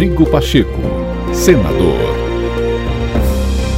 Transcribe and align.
Rodrigo 0.00 0.24
Pacheco, 0.30 0.80
senador. 1.34 1.98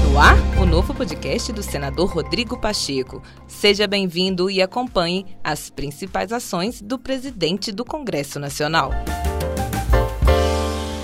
No 0.09 0.21
ar, 0.21 0.37
o 0.57 0.65
novo 0.65 0.95
podcast 0.95 1.53
do 1.53 1.65
senador 1.65 2.09
Rodrigo 2.11 2.57
Pacheco. 2.57 3.21
Seja 3.49 3.89
bem-vindo 3.89 4.49
e 4.49 4.63
acompanhe 4.63 5.27
as 5.43 5.69
principais 5.69 6.31
ações 6.31 6.81
do 6.81 6.97
presidente 6.97 7.73
do 7.73 7.85
Congresso 7.85 8.39
Nacional. 8.39 8.93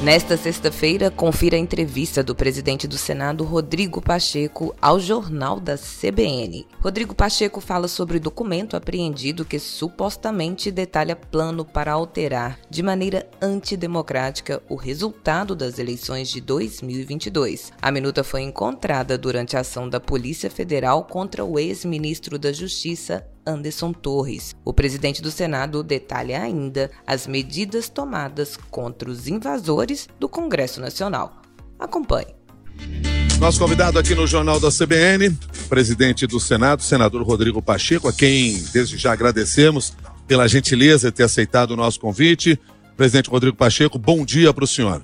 Nesta 0.01 0.37
sexta-feira, 0.37 1.11
confira 1.11 1.57
a 1.57 1.59
entrevista 1.59 2.23
do 2.23 2.33
presidente 2.33 2.87
do 2.87 2.97
Senado, 2.97 3.43
Rodrigo 3.43 4.01
Pacheco, 4.01 4.73
ao 4.81 5.01
jornal 5.01 5.59
da 5.59 5.77
CBN. 5.77 6.69
Rodrigo 6.79 7.17
Pacheco 7.17 7.61
fala 7.61 7.89
sobre 7.89 8.19
o 8.19 8.21
documento 8.21 8.77
apreendido 8.77 9.45
que 9.45 9.59
supostamente 9.59 10.71
detalha 10.71 11.17
plano 11.17 11.65
para 11.65 11.91
alterar 11.91 12.61
de 12.71 12.81
maneira 12.81 13.29
antidemocrática 13.43 14.63
o 14.69 14.77
resultado 14.77 15.57
das 15.57 15.81
eleições 15.81 16.29
de 16.29 16.41
2022. 16.41 17.73
A 17.83 17.91
minuta 17.91 18.23
foi 18.23 18.43
encontrada 18.43 19.19
durante 19.19 19.57
a 19.57 19.61
ação 19.61 19.89
da 19.89 19.99
Polícia 19.99 20.49
Federal 20.49 21.07
contra 21.07 21.45
o 21.45 21.59
ex-ministro 21.59 22.39
da 22.39 22.53
Justiça, 22.53 23.27
Anderson 23.49 23.93
Torres. 23.93 24.55
O 24.65 24.73
presidente 24.73 25.23
do 25.23 25.31
Senado 25.31 25.83
detalha 25.83 26.43
ainda 26.43 26.91
as 27.07 27.27
medidas 27.27 27.89
tomadas 27.89 28.57
contra 28.71 29.11
os 29.11 29.27
invasores 29.27 30.09
do 30.21 30.29
Congresso 30.29 30.81
Nacional. 30.81 31.41
Acompanhe. 31.79 32.37
Nosso 33.41 33.59
convidado 33.59 33.99
aqui 33.99 34.15
no 34.15 34.27
Jornal 34.27 34.59
da 34.59 34.69
CBN, 34.69 35.31
presidente 35.69 36.27
do 36.27 36.41
Senado, 36.41 36.83
senador 36.83 37.23
Rodrigo 37.23 37.63
Pacheco, 37.63 38.09
a 38.09 38.13
quem 38.13 38.63
desde 38.73 38.97
já 38.99 39.13
agradecemos 39.13 39.97
pela 40.27 40.49
gentileza 40.49 41.09
de 41.11 41.17
ter 41.17 41.23
aceitado 41.23 41.71
o 41.71 41.77
nosso 41.77 42.01
convite. 42.01 42.61
Presidente 42.97 43.31
Rodrigo 43.31 43.57
Pacheco, 43.57 43.97
bom 43.97 44.25
dia 44.25 44.53
para 44.53 44.65
o 44.65 44.67
senhor. 44.67 45.03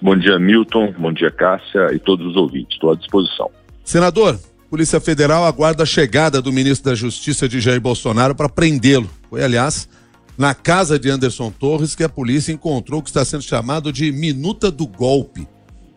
Bom 0.00 0.16
dia, 0.16 0.38
Milton. 0.38 0.92
Bom 0.98 1.12
dia, 1.12 1.30
Cássia 1.30 1.92
e 1.92 1.98
todos 1.98 2.26
os 2.26 2.36
ouvintes. 2.36 2.74
Estou 2.74 2.92
à 2.92 2.94
disposição. 2.94 3.50
Senador, 3.82 4.38
Polícia 4.70 5.00
Federal 5.00 5.46
aguarda 5.46 5.82
a 5.84 5.86
chegada 5.86 6.42
do 6.42 6.52
ministro 6.52 6.90
da 6.90 6.94
Justiça 6.94 7.48
de 7.48 7.58
Jair 7.58 7.80
Bolsonaro 7.80 8.34
para 8.34 8.50
prendê-lo. 8.50 9.08
Foi, 9.30 9.42
aliás, 9.42 9.88
na 10.36 10.54
casa 10.54 10.98
de 10.98 11.08
Anderson 11.08 11.50
Torres 11.50 11.94
que 11.94 12.04
a 12.04 12.08
polícia 12.08 12.52
encontrou 12.52 13.00
o 13.00 13.02
que 13.02 13.08
está 13.08 13.24
sendo 13.24 13.42
chamado 13.42 13.90
de 13.90 14.12
minuta 14.12 14.70
do 14.70 14.86
golpe. 14.86 15.48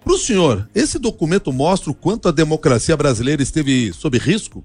Para 0.01 0.13
o 0.13 0.17
senhor, 0.17 0.69
esse 0.73 0.97
documento 0.97 1.51
mostra 1.51 1.91
o 1.91 1.93
quanto 1.93 2.29
a 2.29 2.31
democracia 2.31 2.95
brasileira 2.95 3.43
esteve 3.43 3.91
sob 3.91 4.17
risco? 4.17 4.63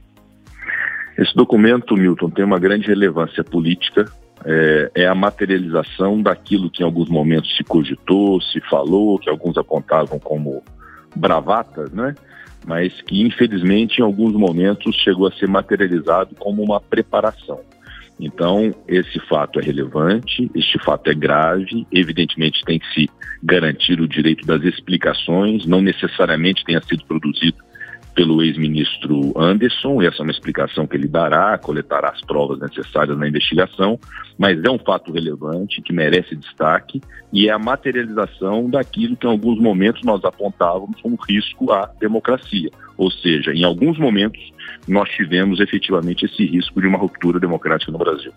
Esse 1.18 1.34
documento, 1.34 1.96
Milton, 1.96 2.30
tem 2.30 2.44
uma 2.44 2.60
grande 2.60 2.86
relevância 2.86 3.42
política. 3.42 4.10
É, 4.44 4.90
é, 4.94 5.06
a 5.08 5.14
materialização 5.14 6.22
daquilo 6.22 6.70
que 6.70 6.82
em 6.82 6.86
alguns 6.86 7.08
momentos 7.08 7.56
se 7.56 7.64
cogitou, 7.64 8.40
se 8.40 8.60
falou, 8.70 9.18
que 9.18 9.28
alguns 9.28 9.56
apontavam 9.56 10.20
como 10.20 10.62
bravatas, 11.16 11.90
né? 11.92 12.14
mas 12.66 13.00
que 13.02 13.22
infelizmente 13.22 14.00
em 14.00 14.02
alguns 14.02 14.34
momentos 14.34 14.94
chegou 14.96 15.28
a 15.28 15.32
ser 15.32 15.48
materializado 15.48 16.34
como 16.34 16.62
uma 16.62 16.80
preparação. 16.80 17.60
Então, 18.18 18.74
esse 18.88 19.20
fato 19.28 19.60
é 19.60 19.62
relevante, 19.62 20.50
este 20.54 20.78
fato 20.82 21.10
é 21.10 21.14
grave, 21.14 21.86
evidentemente 21.92 22.64
tem 22.64 22.78
que 22.78 22.92
se 22.94 23.10
garantir 23.42 24.00
o 24.00 24.08
direito 24.08 24.46
das 24.46 24.62
explicações, 24.64 25.66
não 25.66 25.82
necessariamente 25.82 26.64
tenha 26.64 26.80
sido 26.82 27.04
produzido 27.04 27.58
pelo 28.16 28.42
ex-ministro 28.42 29.34
Anderson, 29.36 30.00
essa 30.00 30.22
é 30.22 30.22
uma 30.22 30.32
explicação 30.32 30.86
que 30.86 30.96
ele 30.96 31.06
dará, 31.06 31.58
coletará 31.58 32.08
as 32.08 32.20
provas 32.22 32.58
necessárias 32.58 33.16
na 33.16 33.28
investigação, 33.28 34.00
mas 34.38 34.58
é 34.64 34.70
um 34.70 34.78
fato 34.78 35.12
relevante 35.12 35.82
que 35.82 35.92
merece 35.92 36.34
destaque 36.34 37.02
e 37.30 37.46
é 37.46 37.52
a 37.52 37.58
materialização 37.58 38.70
daquilo 38.70 39.18
que 39.18 39.26
em 39.26 39.30
alguns 39.30 39.60
momentos 39.60 40.00
nós 40.02 40.24
apontávamos 40.24 40.98
como 41.02 41.18
risco 41.28 41.70
à 41.70 41.90
democracia. 42.00 42.70
Ou 42.96 43.10
seja, 43.10 43.52
em 43.52 43.64
alguns 43.64 43.98
momentos 43.98 44.40
nós 44.88 45.10
tivemos 45.10 45.60
efetivamente 45.60 46.24
esse 46.24 46.46
risco 46.46 46.80
de 46.80 46.86
uma 46.86 46.96
ruptura 46.96 47.38
democrática 47.38 47.92
no 47.92 47.98
Brasil. 47.98 48.32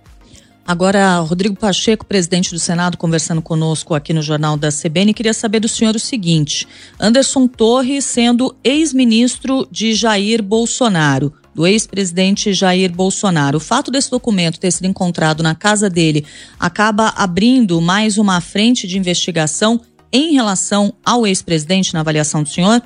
Agora, 0.69 1.18
Rodrigo 1.22 1.56
Pacheco, 1.56 2.06
presidente 2.06 2.52
do 2.52 2.59
Senado, 2.59 2.96
conversando 2.96 3.41
conosco 3.41 3.96
aqui 3.96 4.13
no 4.13 4.22
Jornal 4.22 4.56
da 4.56 4.69
CBN, 4.69 5.16
queria 5.16 5.34
saber 5.34 5.59
do 5.59 5.68
senhor 5.68 5.96
o 5.96 6.00
seguinte: 6.00 6.68
Anderson 7.00 7.47
Torres 7.47 8.06
sendo 8.06 8.56
ex-ministro 8.63 9.68
de 9.72 9.96
Jair 9.96 10.44
Bolsonaro, 10.44 11.34
do 11.56 11.66
ex-presidente 11.66 12.53
Jair 12.53 12.94
Bolsonaro. 12.94 13.58
O 13.58 13.59
fato 13.59 13.90
desse 13.90 14.12
documento 14.12 14.59
ter 14.59 14.69
sido 14.69 14.85
encontrado 14.85 15.41
na 15.41 15.56
casa 15.56 15.90
dele 15.90 16.24
acaba 16.59 17.13
abrindo 17.18 17.81
mais 17.81 18.19
uma 18.19 18.40
frente 18.40 18.85
de 18.85 18.96
investigação 18.96 19.81
em 20.13 20.35
relação 20.35 20.94
ao 21.03 21.25
ex-presidente, 21.25 21.96
na 21.96 22.02
avaliação 22.02 22.44
do 22.44 22.50
senhor? 22.50 22.79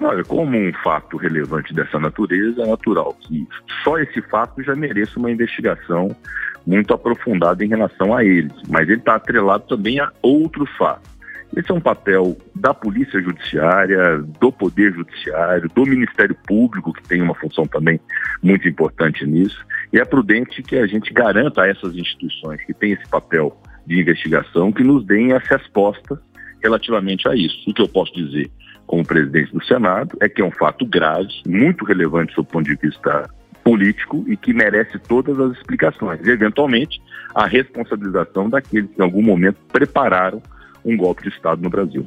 Olha, 0.00 0.24
como 0.24 0.56
um 0.56 0.72
fato 0.82 1.18
relevante 1.18 1.74
dessa 1.74 1.98
natureza, 1.98 2.62
é 2.62 2.66
natural 2.66 3.14
que 3.20 3.46
só 3.84 3.98
esse 3.98 4.22
fato 4.22 4.62
já 4.62 4.74
mereça 4.74 5.18
uma 5.18 5.30
investigação 5.30 6.16
muito 6.70 6.94
aprofundado 6.94 7.64
em 7.64 7.68
relação 7.68 8.14
a 8.14 8.24
eles, 8.24 8.52
mas 8.68 8.88
ele 8.88 9.00
está 9.00 9.16
atrelado 9.16 9.64
também 9.66 9.98
a 9.98 10.12
outros 10.22 10.70
fatos. 10.76 11.10
Esse 11.56 11.68
é 11.68 11.74
um 11.74 11.80
papel 11.80 12.38
da 12.54 12.72
Polícia 12.72 13.20
Judiciária, 13.20 14.18
do 14.38 14.52
Poder 14.52 14.92
Judiciário, 14.92 15.68
do 15.74 15.84
Ministério 15.84 16.36
Público, 16.46 16.92
que 16.92 17.02
tem 17.02 17.20
uma 17.20 17.34
função 17.34 17.66
também 17.66 17.98
muito 18.40 18.68
importante 18.68 19.26
nisso, 19.26 19.66
e 19.92 19.98
é 19.98 20.04
prudente 20.04 20.62
que 20.62 20.76
a 20.76 20.86
gente 20.86 21.12
garanta 21.12 21.62
a 21.62 21.68
essas 21.68 21.96
instituições 21.96 22.62
que 22.62 22.72
têm 22.72 22.92
esse 22.92 23.08
papel 23.08 23.60
de 23.84 24.00
investigação 24.00 24.70
que 24.70 24.84
nos 24.84 25.04
deem 25.04 25.32
as 25.32 25.44
respostas 25.48 26.20
relativamente 26.62 27.28
a 27.28 27.34
isso. 27.34 27.68
O 27.68 27.74
que 27.74 27.82
eu 27.82 27.88
posso 27.88 28.14
dizer 28.14 28.48
como 28.86 29.04
presidente 29.04 29.52
do 29.52 29.64
Senado 29.64 30.16
é 30.20 30.28
que 30.28 30.40
é 30.40 30.44
um 30.44 30.52
fato 30.52 30.86
grave, 30.86 31.28
muito 31.48 31.84
relevante 31.84 32.36
do 32.36 32.44
ponto 32.44 32.64
de 32.64 32.76
vista 32.76 33.28
político 33.70 34.24
e 34.26 34.36
que 34.36 34.52
merece 34.52 34.98
todas 34.98 35.38
as 35.38 35.52
explicações. 35.52 36.20
E, 36.26 36.30
eventualmente, 36.30 37.00
a 37.32 37.46
responsabilização 37.46 38.50
daqueles 38.50 38.90
que, 38.90 39.00
em 39.00 39.04
algum 39.04 39.22
momento, 39.22 39.58
prepararam 39.72 40.42
um 40.84 40.96
golpe 40.96 41.22
de 41.22 41.28
Estado 41.28 41.62
no 41.62 41.70
Brasil. 41.70 42.04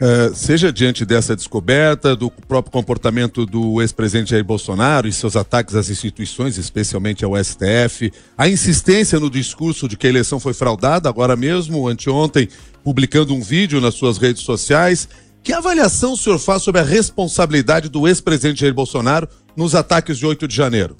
Uh, 0.00 0.34
seja 0.34 0.72
diante 0.72 1.04
dessa 1.04 1.36
descoberta, 1.36 2.16
do 2.16 2.30
próprio 2.30 2.72
comportamento 2.72 3.44
do 3.44 3.82
ex-presidente 3.82 4.30
Jair 4.30 4.44
Bolsonaro 4.44 5.06
e 5.06 5.12
seus 5.12 5.36
ataques 5.36 5.74
às 5.74 5.90
instituições, 5.90 6.56
especialmente 6.56 7.22
ao 7.22 7.36
STF, 7.36 8.10
a 8.38 8.48
insistência 8.48 9.20
no 9.20 9.28
discurso 9.28 9.86
de 9.88 9.94
que 9.94 10.06
a 10.06 10.10
eleição 10.10 10.40
foi 10.40 10.54
fraudada, 10.54 11.06
agora 11.06 11.36
mesmo, 11.36 11.86
anteontem, 11.86 12.48
publicando 12.82 13.34
um 13.34 13.42
vídeo 13.42 13.78
nas 13.78 13.92
suas 13.92 14.16
redes 14.16 14.42
sociais. 14.42 15.06
Que 15.42 15.52
avaliação 15.52 16.12
o 16.12 16.16
senhor 16.16 16.38
faz 16.38 16.62
sobre 16.62 16.80
a 16.80 16.84
responsabilidade 16.84 17.90
do 17.90 18.08
ex-presidente 18.08 18.60
Jair 18.60 18.72
Bolsonaro 18.72 19.28
nos 19.58 19.74
ataques 19.74 20.16
de 20.16 20.24
8 20.24 20.46
de 20.46 20.54
janeiro? 20.54 20.96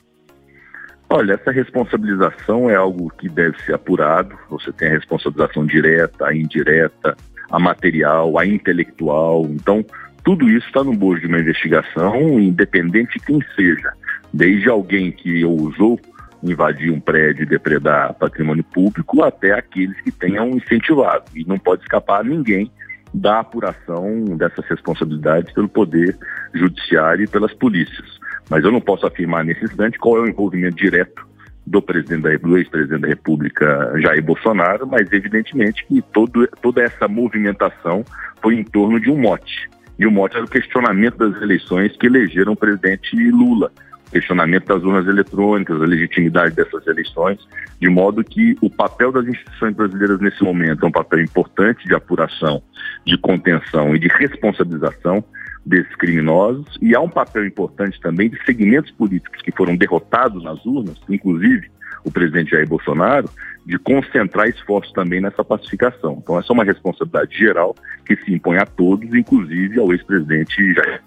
Olha, 1.08 1.34
essa 1.34 1.52
responsabilização 1.52 2.68
é 2.68 2.74
algo 2.74 3.08
que 3.16 3.28
deve 3.28 3.56
ser 3.62 3.74
apurado. 3.74 4.36
Você 4.50 4.72
tem 4.72 4.88
a 4.88 4.90
responsabilização 4.90 5.64
direta, 5.64 6.26
a 6.26 6.34
indireta, 6.34 7.16
a 7.50 7.58
material, 7.60 8.36
a 8.36 8.44
intelectual. 8.44 9.46
Então, 9.46 9.84
tudo 10.24 10.50
isso 10.50 10.66
está 10.66 10.82
no 10.82 10.92
bojo 10.92 11.20
de 11.20 11.28
uma 11.28 11.38
investigação, 11.38 12.40
independente 12.40 13.16
de 13.18 13.24
quem 13.24 13.40
seja. 13.54 13.92
Desde 14.34 14.68
alguém 14.68 15.12
que 15.12 15.44
ousou 15.44 15.98
invadir 16.42 16.90
um 16.90 17.00
prédio 17.00 17.44
e 17.44 17.46
depredar 17.46 18.12
patrimônio 18.14 18.64
público, 18.64 19.22
até 19.22 19.52
aqueles 19.52 19.98
que 20.00 20.10
tenham 20.10 20.50
incentivado. 20.50 21.24
E 21.34 21.44
não 21.44 21.58
pode 21.58 21.82
escapar 21.82 22.24
ninguém 22.24 22.70
da 23.14 23.40
apuração 23.40 24.36
dessas 24.36 24.66
responsabilidades 24.66 25.52
pelo 25.52 25.68
Poder 25.68 26.18
Judiciário 26.52 27.24
e 27.24 27.28
pelas 27.28 27.54
polícias. 27.54 28.18
Mas 28.50 28.64
eu 28.64 28.72
não 28.72 28.80
posso 28.80 29.06
afirmar 29.06 29.44
nesse 29.44 29.64
instante 29.64 29.98
qual 29.98 30.16
é 30.16 30.20
o 30.20 30.28
envolvimento 30.28 30.76
direto 30.76 31.26
do 31.66 31.82
presidente 31.82 32.22
da, 32.22 32.36
do 32.36 32.56
ex-presidente 32.56 33.02
da 33.02 33.08
República, 33.08 33.92
Jair 34.00 34.22
Bolsonaro, 34.22 34.86
mas 34.86 35.10
evidentemente 35.12 35.84
que 35.86 36.02
todo, 36.12 36.48
toda 36.62 36.82
essa 36.82 37.06
movimentação 37.06 38.04
foi 38.40 38.54
em 38.54 38.64
torno 38.64 38.98
de 38.98 39.10
um 39.10 39.18
mote. 39.18 39.68
E 39.98 40.06
o 40.06 40.10
mote 40.10 40.36
era 40.36 40.44
o 40.44 40.48
questionamento 40.48 41.16
das 41.16 41.42
eleições 41.42 41.94
que 41.96 42.06
elegeram 42.06 42.52
o 42.52 42.56
presidente 42.56 43.16
Lula, 43.30 43.70
questionamento 44.10 44.66
das 44.66 44.82
urnas 44.82 45.06
eletrônicas, 45.06 45.80
a 45.80 45.84
legitimidade 45.84 46.54
dessas 46.54 46.86
eleições, 46.86 47.38
de 47.80 47.88
modo 47.88 48.24
que 48.24 48.56
o 48.62 48.70
papel 48.70 49.12
das 49.12 49.26
instituições 49.26 49.74
brasileiras 49.74 50.20
nesse 50.20 50.42
momento 50.42 50.84
é 50.84 50.88
um 50.88 50.92
papel 50.92 51.20
importante 51.20 51.86
de 51.86 51.94
apuração, 51.94 52.62
de 53.04 53.18
contenção 53.18 53.94
e 53.94 53.98
de 53.98 54.08
responsabilização 54.08 55.22
desses 55.68 55.94
criminosos 55.96 56.78
e 56.80 56.94
há 56.96 57.00
um 57.00 57.08
papel 57.08 57.46
importante 57.46 58.00
também 58.00 58.30
de 58.30 58.42
segmentos 58.44 58.90
políticos 58.92 59.42
que 59.42 59.52
foram 59.52 59.76
derrotados 59.76 60.42
nas 60.42 60.64
urnas, 60.64 60.96
inclusive 61.08 61.70
o 62.04 62.10
presidente 62.10 62.52
Jair 62.52 62.66
Bolsonaro, 62.66 63.28
de 63.66 63.78
concentrar 63.78 64.48
esforços 64.48 64.92
também 64.92 65.20
nessa 65.20 65.44
pacificação. 65.44 66.18
Então 66.22 66.38
essa 66.38 66.52
é 66.52 66.54
uma 66.54 66.64
responsabilidade 66.64 67.36
geral 67.36 67.74
que 68.04 68.16
se 68.16 68.32
impõe 68.32 68.56
a 68.56 68.64
todos, 68.64 69.12
inclusive 69.14 69.78
ao 69.78 69.92
ex-presidente 69.92 70.74
Jair. 70.74 71.02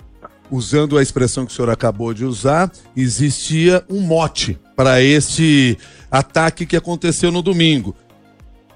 Usando 0.51 0.97
a 0.97 1.01
expressão 1.01 1.45
que 1.45 1.51
o 1.51 1.55
senhor 1.55 1.71
acabou 1.71 2.13
de 2.13 2.25
usar, 2.25 2.69
existia 2.95 3.83
um 3.89 4.01
mote 4.01 4.59
para 4.75 5.01
este 5.01 5.77
ataque 6.11 6.65
que 6.65 6.75
aconteceu 6.75 7.31
no 7.31 7.41
domingo. 7.41 7.95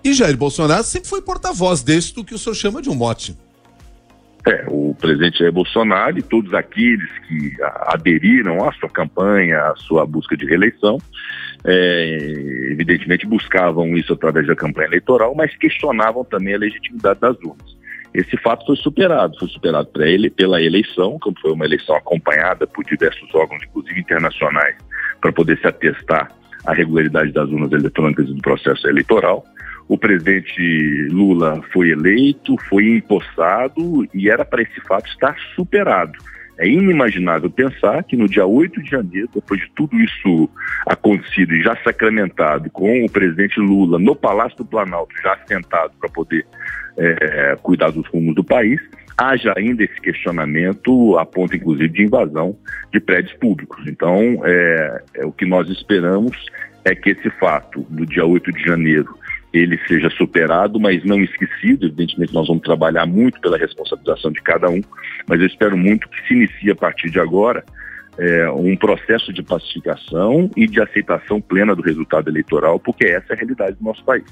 E 0.04 0.14
Jair 0.14 0.38
Bolsonaro 0.38 0.84
sempre 0.84 1.10
foi 1.10 1.22
porta-voz 1.22 1.84
desse 1.84 2.14
do 2.14 2.24
que 2.24 2.34
o 2.34 2.38
senhor 2.40 2.56
chama 2.56 2.82
de 2.82 2.90
um 2.90 2.96
mote. 2.96 3.38
É, 4.48 4.64
o 4.68 4.96
presidente 5.00 5.40
Jair 5.40 5.52
Bolsonaro 5.52 6.20
e 6.20 6.22
todos 6.22 6.54
aqueles 6.54 7.10
que 7.28 7.54
aderiram 7.88 8.68
à 8.68 8.72
sua 8.74 8.90
campanha, 8.90 9.60
à 9.60 9.76
sua 9.76 10.06
busca 10.06 10.38
de 10.38 10.46
reeleição, 10.46 11.00
é, 11.64 12.70
evidentemente 12.70 13.26
buscavam 13.26 13.98
isso 13.98 14.14
através 14.14 14.46
da 14.46 14.56
campanha 14.56 14.88
eleitoral, 14.88 15.34
mas 15.34 15.56
questionavam 15.58 16.24
também 16.24 16.54
a 16.54 16.60
legitimidade 16.60 17.20
das 17.20 17.36
urnas. 17.40 17.76
Esse 18.14 18.38
fato 18.38 18.66
foi 18.66 18.76
superado, 18.78 19.38
foi 19.38 19.50
superado 19.50 19.90
ele, 20.02 20.30
pela 20.30 20.62
eleição, 20.62 21.18
como 21.20 21.36
foi 21.42 21.52
uma 21.52 21.66
eleição 21.66 21.96
acompanhada 21.96 22.66
por 22.68 22.86
diversos 22.86 23.34
órgãos, 23.34 23.62
inclusive 23.64 24.00
internacionais, 24.00 24.76
para 25.20 25.34
poder 25.34 25.58
se 25.60 25.68
atestar 25.68 26.32
a 26.66 26.74
regularidade 26.74 27.32
das 27.32 27.50
urnas 27.50 27.72
eletrônicas 27.72 28.28
do 28.28 28.42
processo 28.42 28.88
eleitoral. 28.88 29.44
O 29.88 29.98
presidente 29.98 31.08
Lula 31.12 31.62
foi 31.72 31.90
eleito, 31.90 32.58
foi 32.70 32.98
empossado 32.98 34.08
e 34.14 34.30
era 34.30 34.44
para 34.44 34.64
esse 34.64 34.82
fato 34.82 35.08
estar 35.08 35.36
superado. 35.56 36.18
É 36.58 36.68
inimaginável 36.68 37.50
pensar 37.50 38.04
que 38.04 38.16
no 38.16 38.30
dia 38.30 38.46
8 38.46 38.82
de 38.82 38.90
janeiro, 38.90 39.30
depois 39.34 39.60
de 39.60 39.70
tudo 39.76 40.00
isso 40.00 40.50
acontecido 40.88 41.54
e 41.54 41.62
já 41.62 41.76
sacramentado, 41.84 42.70
com 42.72 43.04
o 43.04 43.12
presidente 43.12 43.60
Lula 43.60 44.00
no 44.00 44.16
Palácio 44.16 44.58
do 44.60 44.66
Planalto 44.66 45.14
já 45.22 45.38
sentado 45.46 45.92
para 46.00 46.10
poder 46.10 46.46
é, 46.98 47.58
cuidar 47.62 47.92
dos 47.92 48.08
rumos 48.08 48.34
do 48.34 48.44
país, 48.44 48.80
haja 49.18 49.54
ainda 49.56 49.84
esse 49.84 50.00
questionamento 50.00 51.18
a 51.18 51.26
ponto, 51.26 51.56
inclusive, 51.56 51.90
de 51.90 52.04
invasão 52.04 52.58
de 52.92 53.00
prédios 53.00 53.34
públicos. 53.38 53.86
Então, 53.88 54.42
é, 54.44 55.04
é, 55.16 55.26
o 55.26 55.32
que 55.32 55.46
nós 55.46 55.70
esperamos 55.70 56.38
é 56.84 56.94
que 56.94 57.12
esse 57.12 57.30
fato, 57.32 57.86
no 57.90 58.06
dia 58.06 58.26
8 58.26 58.52
de 58.52 58.64
janeiro, 58.64 59.18
ele 59.58 59.80
seja 59.88 60.10
superado, 60.12 60.80
mas 60.80 61.04
não 61.04 61.22
esquecido. 61.22 61.86
Evidentemente, 61.86 62.34
nós 62.34 62.48
vamos 62.48 62.64
trabalhar 62.64 63.06
muito 63.06 63.40
pela 63.40 63.58
responsabilização 63.58 64.32
de 64.32 64.42
cada 64.42 64.70
um, 64.70 64.82
mas 65.28 65.40
eu 65.40 65.48
espero 65.48 65.78
muito 65.78 66.10
que 66.10 66.28
se 66.28 66.34
inicie 66.34 66.72
a 66.72 66.76
partir 66.76 67.10
de 67.10 67.20
agora 67.20 67.64
é, 68.18 68.50
um 68.50 68.76
processo 68.76 69.34
de 69.34 69.44
pacificação 69.44 70.50
e 70.56 70.68
de 70.68 70.82
aceitação 70.82 71.42
plena 71.42 71.76
do 71.76 71.82
resultado 71.82 72.30
eleitoral, 72.30 72.80
porque 72.80 73.06
essa 73.06 73.34
é 73.34 73.36
a 73.36 73.38
realidade 73.38 73.78
do 73.78 73.84
nosso 73.84 74.04
país. 74.04 74.26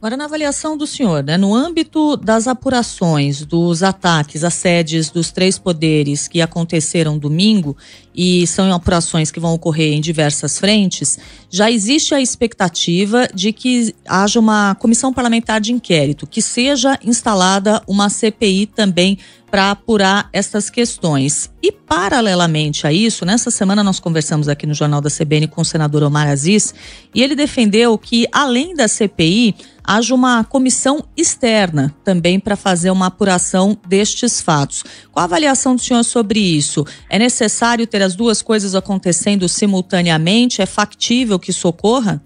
Agora, 0.00 0.16
na 0.16 0.24
avaliação 0.24 0.78
do 0.78 0.86
senhor, 0.86 1.22
né, 1.22 1.36
no 1.36 1.54
âmbito 1.54 2.16
das 2.16 2.48
apurações 2.48 3.44
dos 3.44 3.82
ataques 3.82 4.42
às 4.42 4.54
sedes 4.54 5.10
dos 5.10 5.30
três 5.30 5.58
poderes 5.58 6.26
que 6.26 6.40
aconteceram 6.40 7.18
domingo, 7.18 7.76
e 8.14 8.46
são 8.46 8.72
apurações 8.72 9.30
que 9.30 9.38
vão 9.38 9.54
ocorrer 9.54 9.92
em 9.92 10.00
diversas 10.00 10.58
frentes, 10.58 11.18
já 11.48 11.70
existe 11.70 12.14
a 12.14 12.20
expectativa 12.20 13.28
de 13.32 13.52
que 13.52 13.94
haja 14.06 14.40
uma 14.40 14.74
comissão 14.74 15.12
parlamentar 15.12 15.60
de 15.60 15.72
inquérito, 15.72 16.26
que 16.26 16.42
seja 16.42 16.98
instalada 17.04 17.82
uma 17.86 18.08
CPI 18.08 18.66
também 18.66 19.18
para 19.50 19.70
apurar 19.72 20.28
essas 20.32 20.70
questões. 20.70 21.50
E, 21.62 21.72
paralelamente 21.72 22.86
a 22.86 22.92
isso, 22.92 23.24
nessa 23.24 23.50
semana 23.50 23.82
nós 23.82 23.98
conversamos 23.98 24.48
aqui 24.48 24.66
no 24.66 24.74
Jornal 24.74 25.00
da 25.00 25.10
CBN 25.10 25.48
com 25.48 25.60
o 25.62 25.64
senador 25.64 26.02
Omar 26.02 26.28
Aziz 26.28 26.72
e 27.14 27.22
ele 27.22 27.34
defendeu 27.34 27.96
que, 27.98 28.26
além 28.32 28.74
da 28.74 28.86
CPI, 28.86 29.54
haja 29.84 30.14
uma 30.14 30.44
comissão 30.44 31.04
externa 31.16 31.94
também 32.04 32.38
para 32.38 32.56
fazer 32.56 32.90
uma 32.90 33.06
apuração 33.06 33.76
destes 33.86 34.40
fatos. 34.40 34.84
Qual 35.12 35.22
a 35.22 35.24
avaliação 35.24 35.74
do 35.74 35.80
senhor 35.80 36.02
sobre 36.02 36.38
isso? 36.38 36.84
É 37.08 37.18
necessário 37.18 37.86
ter 37.86 38.02
as 38.02 38.14
duas 38.14 38.42
coisas 38.42 38.74
acontecendo 38.74 39.48
simultaneamente? 39.48 40.62
É 40.62 40.66
factível 40.66 41.38
que 41.38 41.50
isso 41.50 41.68
ocorra? 41.68 42.22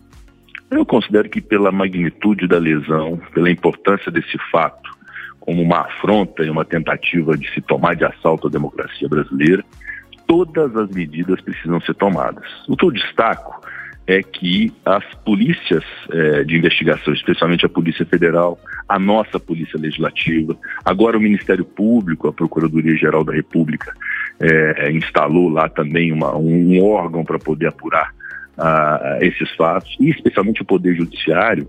Eu 0.70 0.84
considero 0.84 1.28
que, 1.28 1.40
pela 1.40 1.70
magnitude 1.70 2.48
da 2.48 2.58
lesão, 2.58 3.20
pela 3.32 3.50
importância 3.50 4.10
desse 4.10 4.36
fato, 4.50 4.90
como 5.38 5.62
uma 5.62 5.82
afronta 5.82 6.42
e 6.42 6.50
uma 6.50 6.64
tentativa 6.64 7.36
de 7.36 7.48
se 7.52 7.60
tomar 7.60 7.94
de 7.94 8.04
assalto 8.04 8.48
à 8.48 8.50
democracia 8.50 9.08
brasileira, 9.08 9.64
todas 10.26 10.74
as 10.76 10.90
medidas 10.90 11.40
precisam 11.42 11.80
ser 11.82 11.94
tomadas. 11.94 12.44
O 12.66 12.76
que 12.76 12.84
eu 12.84 12.90
destaco 12.90 13.60
é 14.06 14.22
que 14.22 14.72
as 14.84 15.04
polícias 15.24 15.84
é, 16.10 16.44
de 16.44 16.56
investigação, 16.56 17.12
especialmente 17.14 17.64
a 17.64 17.68
Polícia 17.68 18.04
Federal, 18.04 18.58
a 18.88 18.98
nossa 18.98 19.40
Polícia 19.40 19.78
Legislativa, 19.78 20.56
agora 20.84 21.16
o 21.16 21.20
Ministério 21.20 21.64
Público, 21.64 22.28
a 22.28 22.32
Procuradoria-Geral 22.32 23.24
da 23.24 23.32
República, 23.32 23.94
é, 24.40 24.90
instalou 24.90 25.48
lá 25.48 25.68
também 25.68 26.12
uma, 26.12 26.36
um 26.36 26.84
órgão 26.84 27.24
para 27.24 27.38
poder 27.38 27.68
apurar 27.68 28.12
uh, 28.58 29.22
esses 29.24 29.50
fatos, 29.54 29.96
e 30.00 30.10
especialmente 30.10 30.62
o 30.62 30.64
Poder 30.64 30.94
Judiciário, 30.96 31.68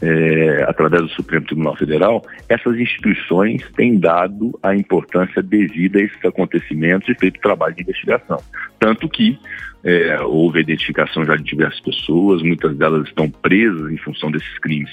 é, 0.00 0.64
através 0.66 1.02
do 1.02 1.08
Supremo 1.10 1.46
Tribunal 1.46 1.76
Federal, 1.76 2.24
essas 2.48 2.76
instituições 2.76 3.62
têm 3.76 3.98
dado 3.98 4.58
a 4.60 4.74
importância 4.74 5.40
devida 5.40 6.00
a 6.00 6.02
esses 6.02 6.24
acontecimentos 6.24 7.08
e 7.08 7.14
feito 7.14 7.40
trabalho 7.40 7.74
de 7.74 7.82
investigação. 7.82 8.38
Tanto 8.80 9.08
que 9.08 9.38
é, 9.84 10.20
houve 10.20 10.58
a 10.58 10.62
identificação 10.62 11.24
já 11.24 11.36
de 11.36 11.42
diversas 11.42 11.80
pessoas, 11.80 12.42
muitas 12.42 12.76
delas 12.76 13.06
estão 13.08 13.28
presas 13.28 13.90
em 13.90 13.96
função 13.98 14.30
desses 14.30 14.58
crimes 14.58 14.92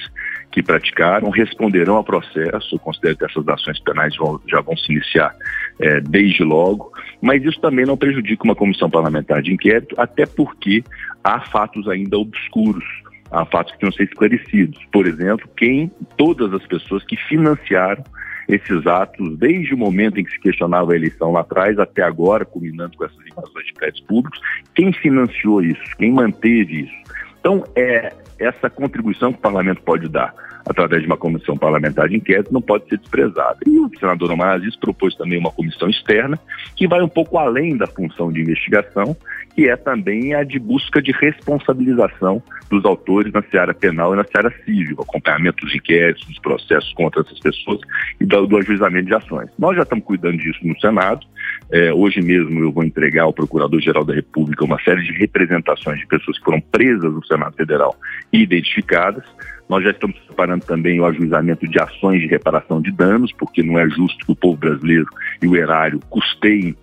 que 0.52 0.64
praticaram, 0.64 1.30
responderão 1.30 1.96
ao 1.96 2.04
processo. 2.04 2.76
Eu 2.76 2.80
considero 2.80 3.18
que 3.18 3.26
essas 3.26 3.48
ações 3.48 3.80
penais 3.82 4.16
vão, 4.18 4.42
já 4.48 4.62
vão 4.62 4.76
se 4.76 4.92
iniciar 4.92 5.36
é, 5.80 6.02
desde 6.02 6.44
logo, 6.44 6.92
mas 7.22 7.44
isso 7.44 7.60
também 7.62 7.86
não 7.86 7.96
prejudica 7.96 8.44
uma 8.44 8.56
comissão 8.56 8.90
parlamentar 8.90 9.42
de 9.42 9.54
inquérito, 9.54 9.96
até 9.98 10.26
porque 10.26 10.84
há 11.24 11.40
fatos 11.42 11.88
ainda 11.88 12.18
obscuros 12.18 12.84
há 13.32 13.46
fatos 13.46 13.76
que 13.76 13.86
não 13.86 13.92
ser 13.92 14.04
esclarecidos. 14.04 14.80
Por 14.92 15.06
exemplo, 15.06 15.48
quem, 15.56 15.92
todas 16.18 16.54
as 16.54 16.66
pessoas 16.66 17.04
que 17.04 17.16
financiaram 17.16 18.04
esses 18.50 18.88
atos, 18.88 19.38
desde 19.38 19.76
o 19.76 19.78
momento 19.78 20.20
em 20.20 20.24
que 20.24 20.32
se 20.32 20.40
questionava 20.40 20.92
a 20.92 20.96
eleição 20.96 21.32
lá 21.32 21.42
atrás 21.42 21.78
até 21.78 22.02
agora, 22.02 22.44
culminando 22.44 22.98
com 22.98 23.06
essas 23.06 23.26
invasões 23.26 23.68
de 23.68 23.74
prédios 23.74 24.02
públicos, 24.02 24.42
quem 24.74 24.92
financiou 24.92 25.62
isso, 25.62 25.82
quem 25.98 26.12
manteve 26.12 26.82
isso. 26.82 27.14
Então, 27.40 27.64
é 27.76 28.12
essa 28.40 28.68
contribuição 28.68 29.32
que 29.32 29.38
o 29.38 29.42
parlamento 29.42 29.82
pode 29.84 30.10
dar 30.10 30.34
através 30.70 31.02
de 31.02 31.08
uma 31.08 31.18
comissão 31.18 31.58
parlamentar 31.58 32.08
de 32.08 32.16
inquérito 32.16 32.54
não 32.54 32.62
pode 32.62 32.88
ser 32.88 32.98
desprezada. 33.00 33.58
E 33.66 33.80
o 33.80 33.90
senador 34.00 34.32
Omar 34.32 34.56
Aziz 34.56 34.76
propôs 34.76 35.16
também 35.16 35.40
uma 35.40 35.52
comissão 35.52 35.90
externa 35.90 36.40
que 36.76 36.88
vai 36.88 37.02
um 37.02 37.10
pouco 37.10 37.38
além 37.38 37.76
da 37.76 37.88
função 37.88 38.32
de 38.32 38.42
investigação 38.42 39.18
que 39.60 39.68
é 39.68 39.76
também 39.76 40.34
a 40.34 40.44
de 40.44 40.58
busca 40.58 41.02
de 41.02 41.12
responsabilização 41.12 42.42
dos 42.70 42.86
autores 42.86 43.34
na 43.34 43.42
seara 43.42 43.74
penal 43.74 44.14
e 44.14 44.18
na 44.18 44.24
seara 44.24 44.50
civil, 44.64 44.96
acompanhamento 45.02 45.66
dos 45.66 45.76
inquéritos, 45.76 46.26
dos 46.28 46.40
processos 46.40 46.94
contra 46.94 47.22
essas 47.22 47.40
pessoas 47.40 47.82
e 48.22 48.26
do, 48.26 48.48
do 48.48 48.58
ajuizamento 48.58 49.08
de 49.08 49.14
ações. 49.14 49.50
Nós 49.60 49.76
já 49.76 49.84
estamos 49.84 50.06
cuidando 50.06 50.38
disso 50.38 50.60
no 50.64 50.80
Senado. 50.80 51.28
É, 51.72 51.94
hoje 51.94 52.22
mesmo 52.22 52.60
eu 52.60 52.72
vou 52.72 52.84
entregar 52.84 53.24
ao 53.24 53.34
Procurador-Geral 53.34 54.04
da 54.04 54.14
República 54.14 54.66
uma 54.66 54.82
série 54.82 55.04
de 55.04 55.12
representações 55.14 56.00
de 56.00 56.08
pessoas 56.08 56.38
que 56.38 56.44
foram 56.44 56.60
presas 56.60 57.14
no 57.14 57.24
Senado 57.26 57.56
Federal 57.56 57.96
e 58.34 58.42
identificadas. 58.42 59.24
Nós 59.68 59.84
já 59.84 59.92
estamos 59.92 60.18
preparando 60.20 60.66
também 60.66 61.00
o 61.00 61.06
ajuizamento 61.06 61.68
de 61.68 61.80
ações 61.80 62.22
de 62.22 62.28
reparação 62.28 62.82
de 62.82 62.92
danos, 62.92 63.32
porque 63.34 63.62
não 63.62 63.78
é 63.78 63.88
justo 63.88 64.26
que 64.26 64.32
o 64.32 64.36
povo 64.36 64.58
brasileiro 64.58 65.06
e 65.42 65.48
o 65.48 65.56
erário 65.56 66.00
custeiem 66.10 66.76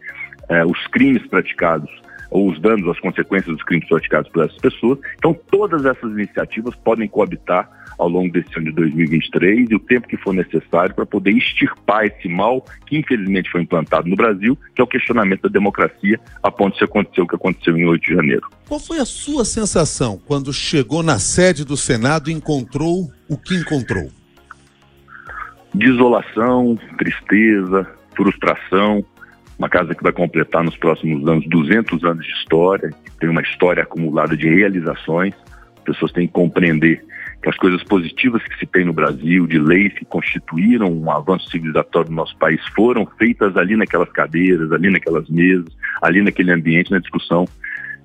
é, 0.48 0.64
os 0.64 0.86
crimes 0.86 1.26
praticados 1.26 1.90
ou 2.30 2.50
os 2.50 2.60
danos, 2.60 2.88
as 2.88 3.00
consequências 3.00 3.54
dos 3.54 3.64
crimes 3.64 3.88
praticados 3.88 4.30
por 4.30 4.44
essas 4.44 4.58
pessoas. 4.58 4.98
Então, 5.16 5.36
todas 5.50 5.84
essas 5.84 6.10
iniciativas 6.12 6.74
podem 6.76 7.08
coabitar 7.08 7.68
ao 7.98 8.08
longo 8.08 8.32
desse 8.32 8.56
ano 8.56 8.66
de 8.66 8.72
2023 8.72 9.70
e 9.70 9.74
o 9.74 9.78
tempo 9.78 10.06
que 10.08 10.16
for 10.16 10.34
necessário 10.34 10.94
para 10.94 11.06
poder 11.06 11.32
extirpar 11.32 12.06
esse 12.06 12.28
mal 12.28 12.64
que 12.86 12.96
infelizmente 12.96 13.50
foi 13.50 13.62
implantado 13.62 14.08
no 14.08 14.16
Brasil, 14.16 14.56
que 14.74 14.80
é 14.80 14.84
o 14.84 14.86
questionamento 14.86 15.42
da 15.42 15.48
democracia, 15.48 16.20
a 16.42 16.50
ponto 16.50 16.76
de 16.76 16.84
acontecer 16.84 17.20
o 17.20 17.26
que 17.26 17.34
aconteceu 17.34 17.76
em 17.76 17.86
8 17.86 18.02
de 18.02 18.14
janeiro. 18.14 18.46
Qual 18.68 18.80
foi 18.80 18.98
a 18.98 19.04
sua 19.04 19.44
sensação 19.44 20.20
quando 20.26 20.52
chegou 20.52 21.02
na 21.02 21.18
sede 21.18 21.64
do 21.64 21.76
Senado 21.76 22.30
e 22.30 22.34
encontrou 22.34 23.10
o 23.28 23.36
que 23.36 23.54
encontrou? 23.54 24.10
Desolação, 25.74 26.78
tristeza, 26.96 27.86
frustração, 28.14 29.04
uma 29.58 29.68
casa 29.68 29.94
que 29.94 30.02
vai 30.02 30.12
completar 30.12 30.62
nos 30.62 30.76
próximos 30.76 31.26
anos 31.26 31.46
200 31.48 32.04
anos 32.04 32.26
de 32.26 32.32
história, 32.32 32.90
tem 33.18 33.28
uma 33.28 33.40
história 33.40 33.82
acumulada 33.82 34.36
de 34.36 34.48
realizações. 34.48 35.34
As 35.78 35.82
pessoas 35.84 36.12
têm 36.12 36.26
que 36.26 36.32
compreender 36.32 37.02
as 37.48 37.56
coisas 37.56 37.82
positivas 37.84 38.42
que 38.42 38.58
se 38.58 38.66
tem 38.66 38.84
no 38.84 38.92
Brasil, 38.92 39.46
de 39.46 39.58
leis 39.58 39.92
que 39.94 40.04
constituíram 40.04 40.92
um 40.92 41.10
avanço 41.10 41.48
civilizatório 41.50 42.08
do 42.08 42.14
nosso 42.14 42.36
país, 42.38 42.60
foram 42.74 43.06
feitas 43.18 43.56
ali 43.56 43.76
naquelas 43.76 44.10
cadeiras, 44.10 44.72
ali 44.72 44.90
naquelas 44.90 45.28
mesas, 45.28 45.68
ali 46.02 46.22
naquele 46.22 46.52
ambiente, 46.52 46.90
na 46.90 46.98
discussão 46.98 47.46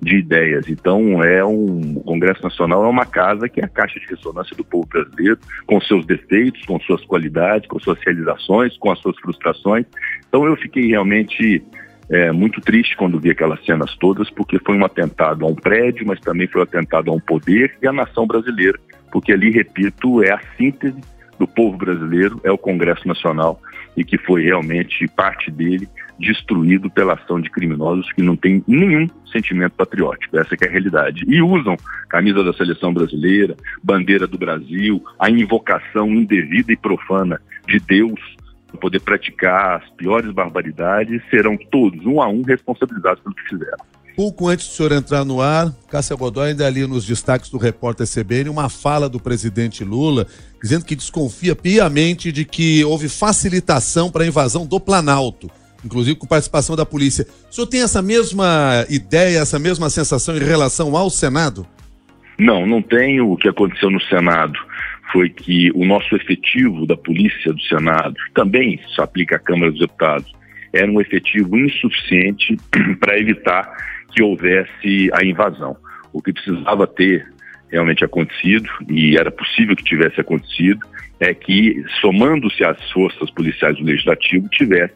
de 0.00 0.16
ideias. 0.16 0.68
Então, 0.68 1.22
é 1.22 1.44
um 1.44 1.96
o 1.96 2.00
Congresso 2.04 2.42
Nacional 2.42 2.84
é 2.84 2.88
uma 2.88 3.06
casa 3.06 3.48
que 3.48 3.60
é 3.60 3.64
a 3.64 3.68
caixa 3.68 4.00
de 4.00 4.06
ressonância 4.06 4.56
do 4.56 4.64
povo 4.64 4.86
brasileiro, 4.86 5.38
com 5.66 5.80
seus 5.80 6.04
defeitos, 6.04 6.64
com 6.64 6.78
suas 6.80 7.04
qualidades, 7.04 7.68
com 7.68 7.78
suas 7.78 7.98
realizações, 8.04 8.76
com 8.78 8.90
as 8.90 8.98
suas 8.98 9.16
frustrações. 9.18 9.86
Então, 10.28 10.44
eu 10.44 10.56
fiquei 10.56 10.88
realmente 10.88 11.62
é, 12.10 12.32
muito 12.32 12.60
triste 12.60 12.96
quando 12.96 13.20
vi 13.20 13.30
aquelas 13.30 13.64
cenas 13.64 13.96
todas, 13.96 14.28
porque 14.30 14.58
foi 14.58 14.76
um 14.76 14.84
atentado 14.84 15.44
a 15.44 15.48
um 15.48 15.54
prédio, 15.54 16.06
mas 16.06 16.20
também 16.20 16.48
foi 16.48 16.60
um 16.60 16.64
atentado 16.64 17.10
a 17.10 17.14
um 17.14 17.20
poder 17.20 17.76
e 17.80 17.86
à 17.86 17.92
nação 17.92 18.26
brasileira, 18.26 18.78
porque 19.12 19.32
ali, 19.32 19.50
repito, 19.50 20.22
é 20.24 20.32
a 20.32 20.40
síntese 20.56 20.98
do 21.38 21.46
povo 21.46 21.76
brasileiro, 21.76 22.40
é 22.42 22.50
o 22.50 22.58
Congresso 22.58 23.06
Nacional 23.06 23.60
e 23.96 24.02
que 24.02 24.16
foi 24.16 24.42
realmente 24.42 25.06
parte 25.08 25.50
dele 25.50 25.86
destruído 26.18 26.90
pela 26.90 27.14
ação 27.14 27.40
de 27.40 27.50
criminosos 27.50 28.10
que 28.12 28.22
não 28.22 28.36
têm 28.36 28.62
nenhum 28.66 29.06
sentimento 29.30 29.72
patriótico. 29.72 30.38
Essa 30.38 30.54
é 30.54 30.68
a 30.68 30.70
realidade. 30.70 31.24
E 31.26 31.42
usam 31.42 31.76
camisa 32.08 32.42
da 32.44 32.52
seleção 32.52 32.92
brasileira, 32.92 33.56
bandeira 33.82 34.26
do 34.26 34.38
Brasil, 34.38 35.02
a 35.18 35.30
invocação 35.30 36.08
indevida 36.08 36.72
e 36.72 36.76
profana 36.76 37.40
de 37.66 37.78
Deus 37.80 38.20
para 38.68 38.80
poder 38.80 39.00
praticar 39.00 39.82
as 39.82 39.90
piores 39.90 40.30
barbaridades, 40.30 41.22
serão 41.28 41.56
todos, 41.56 42.04
um 42.06 42.22
a 42.22 42.28
um, 42.28 42.42
responsabilizados 42.42 43.22
pelo 43.22 43.34
que 43.34 43.48
fizeram. 43.48 43.91
Pouco 44.14 44.48
antes 44.48 44.68
do 44.68 44.74
senhor 44.74 44.92
entrar 44.92 45.24
no 45.24 45.40
ar, 45.40 45.72
Cássia 45.90 46.14
Godoy 46.14 46.50
ainda 46.50 46.66
ali 46.66 46.86
nos 46.86 47.06
destaques 47.06 47.48
do 47.48 47.56
repórter 47.56 48.06
CBN, 48.06 48.50
uma 48.50 48.68
fala 48.68 49.08
do 49.08 49.18
presidente 49.18 49.82
Lula 49.82 50.26
dizendo 50.62 50.84
que 50.84 50.94
desconfia 50.94 51.56
piamente 51.56 52.30
de 52.30 52.44
que 52.44 52.84
houve 52.84 53.08
facilitação 53.08 54.10
para 54.10 54.24
a 54.24 54.26
invasão 54.26 54.66
do 54.66 54.78
Planalto, 54.78 55.50
inclusive 55.84 56.18
com 56.18 56.26
participação 56.26 56.76
da 56.76 56.84
polícia. 56.84 57.26
O 57.50 57.54
senhor 57.54 57.66
tem 57.66 57.82
essa 57.82 58.02
mesma 58.02 58.84
ideia, 58.90 59.38
essa 59.38 59.58
mesma 59.58 59.88
sensação 59.88 60.36
em 60.36 60.44
relação 60.44 60.94
ao 60.94 61.08
Senado? 61.08 61.66
Não, 62.38 62.66
não 62.66 62.82
tenho. 62.82 63.30
O 63.30 63.36
que 63.36 63.48
aconteceu 63.48 63.90
no 63.90 64.00
Senado 64.02 64.58
foi 65.10 65.28
que 65.30 65.70
o 65.74 65.84
nosso 65.84 66.14
efetivo 66.14 66.86
da 66.86 66.96
polícia 66.96 67.52
do 67.52 67.60
Senado, 67.62 68.14
também 68.34 68.78
se 68.94 69.00
aplica 69.00 69.36
à 69.36 69.38
Câmara 69.38 69.70
dos 69.70 69.80
Deputados, 69.80 70.32
era 70.72 70.90
um 70.90 71.00
efetivo 71.00 71.58
insuficiente 71.58 72.56
para 73.00 73.18
evitar 73.18 73.70
que 74.14 74.22
houvesse 74.22 75.10
a 75.12 75.24
invasão. 75.24 75.76
O 76.12 76.20
que 76.22 76.32
precisava 76.32 76.86
ter 76.86 77.26
realmente 77.70 78.04
acontecido, 78.04 78.68
e 78.88 79.16
era 79.16 79.30
possível 79.30 79.74
que 79.74 79.84
tivesse 79.84 80.20
acontecido, 80.20 80.80
é 81.18 81.32
que, 81.32 81.82
somando-se 82.00 82.62
às 82.64 82.90
forças 82.90 83.30
policiais 83.30 83.76
do 83.76 83.84
Legislativo, 83.84 84.48
tivesse 84.48 84.94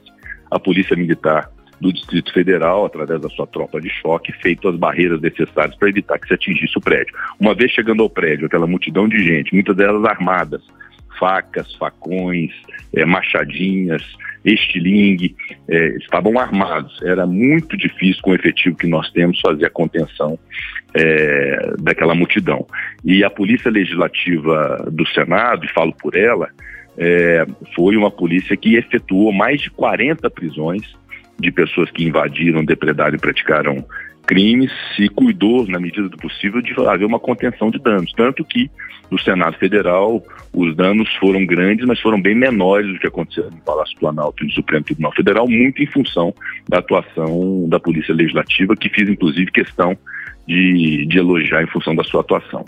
a 0.50 0.59
Polícia 0.59 0.95
Militar 0.97 1.50
do 1.80 1.92
Distrito 1.92 2.33
Federal, 2.33 2.87
através 2.87 3.21
da 3.21 3.28
sua 3.30 3.47
tropa 3.47 3.80
de 3.80 3.88
choque, 3.88 4.33
feito 4.40 4.68
as 4.68 4.76
barreiras 4.76 5.21
necessárias 5.21 5.76
para 5.76 5.88
evitar 5.88 6.18
que 6.18 6.28
se 6.28 6.35
atingisse 6.35 6.76
o 6.76 6.80
prédio. 6.80 7.14
Uma 7.38 7.54
vez 7.54 7.71
chegando 7.71 8.02
ao 8.02 8.11
prédio, 8.11 8.47
aquela 8.47 8.66
multidão 8.66 9.09
de 9.09 9.18
gente, 9.23 9.54
muitas 9.54 9.76
delas 9.76 10.04
armadas, 10.04 10.62
facas, 11.18 11.75
facões, 11.75 12.50
é, 12.94 13.04
machadinhas, 13.04 14.02
estilingue, 14.44 15.35
é, 15.68 15.88
estavam 15.96 16.38
armados. 16.38 17.00
Era 17.02 17.26
muito 17.26 17.76
difícil, 17.76 18.23
com 18.23 18.30
o 18.30 18.35
efetivo 18.35 18.76
que 18.76 18.87
nós 18.87 19.11
temos, 19.11 19.40
fazer 19.40 19.66
a 19.66 19.70
contenção 19.70 20.38
é, 20.94 21.75
daquela 21.78 22.14
multidão. 22.14 22.66
E 23.04 23.25
a 23.25 23.30
Polícia 23.30 23.70
Legislativa 23.70 24.88
do 24.90 25.06
Senado, 25.08 25.64
e 25.64 25.73
falo 25.73 25.92
por 25.92 26.16
ela, 26.16 26.49
é, 26.96 27.44
foi 27.75 27.96
uma 27.96 28.11
polícia 28.11 28.56
que 28.56 28.76
efetuou 28.76 29.32
mais 29.32 29.61
de 29.61 29.70
40 29.70 30.30
prisões 30.30 30.96
de 31.38 31.50
pessoas 31.50 31.90
que 31.90 32.04
invadiram, 32.04 32.64
depredaram 32.64 33.16
e 33.16 33.20
praticaram 33.20 33.85
crimes 34.26 34.73
e 34.99 35.09
cuidou, 35.09 35.66
na 35.66 35.78
medida 35.78 36.09
do 36.09 36.16
possível, 36.16 36.61
de 36.61 36.75
haver 36.87 37.06
uma 37.06 37.18
contenção 37.18 37.71
de 37.71 37.78
danos. 37.78 38.12
Tanto 38.12 38.45
que 38.45 38.71
no 39.11 39.18
Senado 39.18 39.56
Federal 39.56 40.23
os 40.52 40.75
danos 40.75 41.09
foram 41.16 41.47
grandes, 41.47 41.87
mas 41.87 42.00
foram 42.00 42.21
bem 42.21 42.35
menores 42.35 42.92
do 42.92 42.99
que 42.99 43.06
aconteceu 43.06 43.50
no 43.50 43.59
Palácio 43.59 43.97
Planalto 43.99 44.42
e 44.42 44.47
no 44.47 44.52
Supremo 44.52 44.85
Tribunal 44.85 45.12
Federal, 45.12 45.49
muito 45.49 45.83
em 45.83 45.87
função 45.87 46.35
da 46.68 46.78
atuação 46.78 47.68
da 47.68 47.78
Polícia 47.78 48.14
Legislativa, 48.14 48.76
que 48.76 48.88
fiz 48.88 49.09
inclusive 49.09 49.50
questão 49.50 49.97
de, 50.47 51.06
de 51.06 51.18
elogiar 51.18 51.62
em 51.62 51.66
função 51.68 51.95
da 51.95 52.04
sua 52.04 52.21
atuação. 52.21 52.64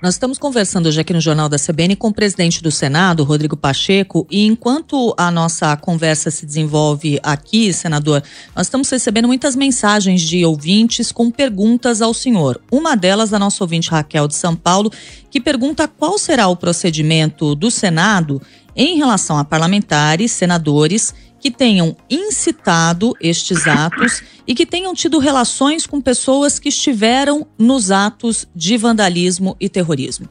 Nós 0.00 0.14
estamos 0.14 0.38
conversando 0.38 0.86
hoje 0.86 1.00
aqui 1.00 1.12
no 1.12 1.20
Jornal 1.20 1.48
da 1.48 1.58
CBN 1.58 1.96
com 1.96 2.06
o 2.06 2.14
presidente 2.14 2.62
do 2.62 2.70
Senado, 2.70 3.24
Rodrigo 3.24 3.56
Pacheco, 3.56 4.24
e 4.30 4.46
enquanto 4.46 5.12
a 5.18 5.28
nossa 5.28 5.76
conversa 5.76 6.30
se 6.30 6.46
desenvolve 6.46 7.18
aqui, 7.20 7.72
senador, 7.72 8.22
nós 8.54 8.68
estamos 8.68 8.88
recebendo 8.88 9.26
muitas 9.26 9.56
mensagens 9.56 10.20
de 10.20 10.44
ouvintes 10.44 11.10
com 11.10 11.32
perguntas 11.32 12.00
ao 12.00 12.14
senhor. 12.14 12.60
Uma 12.70 12.96
delas 12.96 13.30
da 13.30 13.40
nossa 13.40 13.64
ouvinte 13.64 13.90
Raquel 13.90 14.28
de 14.28 14.36
São 14.36 14.54
Paulo, 14.54 14.92
que 15.32 15.40
pergunta 15.40 15.88
qual 15.88 16.16
será 16.16 16.46
o 16.46 16.54
procedimento 16.54 17.56
do 17.56 17.68
Senado 17.68 18.40
em 18.76 18.96
relação 18.96 19.36
a 19.36 19.44
parlamentares, 19.44 20.30
senadores 20.30 21.12
que 21.40 21.50
tenham 21.50 21.96
incitado 22.10 23.14
estes 23.20 23.66
atos 23.66 24.22
e 24.46 24.54
que 24.54 24.66
tenham 24.66 24.94
tido 24.94 25.18
relações 25.18 25.86
com 25.86 26.00
pessoas 26.00 26.58
que 26.58 26.68
estiveram 26.68 27.46
nos 27.58 27.90
atos 27.90 28.48
de 28.54 28.76
vandalismo 28.76 29.56
e 29.60 29.68
terrorismo. 29.68 30.28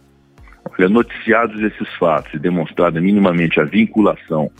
Olha, 0.78 0.90
noticiados 0.90 1.60
esses 1.62 1.88
fatos 1.98 2.34
e 2.34 2.40
demonstrada 2.40 3.00
minimamente 3.00 3.60
a 3.60 3.64
vinculação 3.64 4.52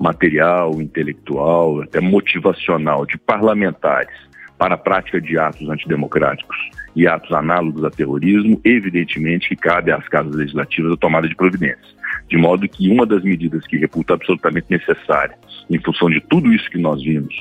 material, 0.00 0.80
intelectual, 0.80 1.82
até 1.82 2.00
motivacional 2.00 3.06
de 3.06 3.16
parlamentares 3.18 4.14
para 4.58 4.74
a 4.74 4.78
prática 4.78 5.20
de 5.20 5.38
atos 5.38 5.68
antidemocráticos 5.68 6.56
e 6.94 7.06
atos 7.06 7.32
análogos 7.32 7.84
a 7.84 7.90
terrorismo, 7.90 8.60
evidentemente 8.64 9.48
que 9.48 9.56
cabe 9.56 9.90
às 9.90 10.06
casas 10.08 10.34
legislativas 10.34 10.92
a 10.92 10.96
tomada 10.96 11.28
de 11.28 11.34
providências. 11.34 11.92
De 12.28 12.36
modo 12.36 12.68
que 12.68 12.88
uma 12.88 13.04
das 13.04 13.22
medidas 13.22 13.66
que 13.66 13.76
reputa 13.76 14.14
absolutamente 14.14 14.66
necessária, 14.70 15.36
em 15.70 15.78
função 15.78 16.08
de 16.10 16.20
tudo 16.20 16.52
isso 16.52 16.70
que 16.70 16.78
nós 16.78 17.02
vimos, 17.02 17.34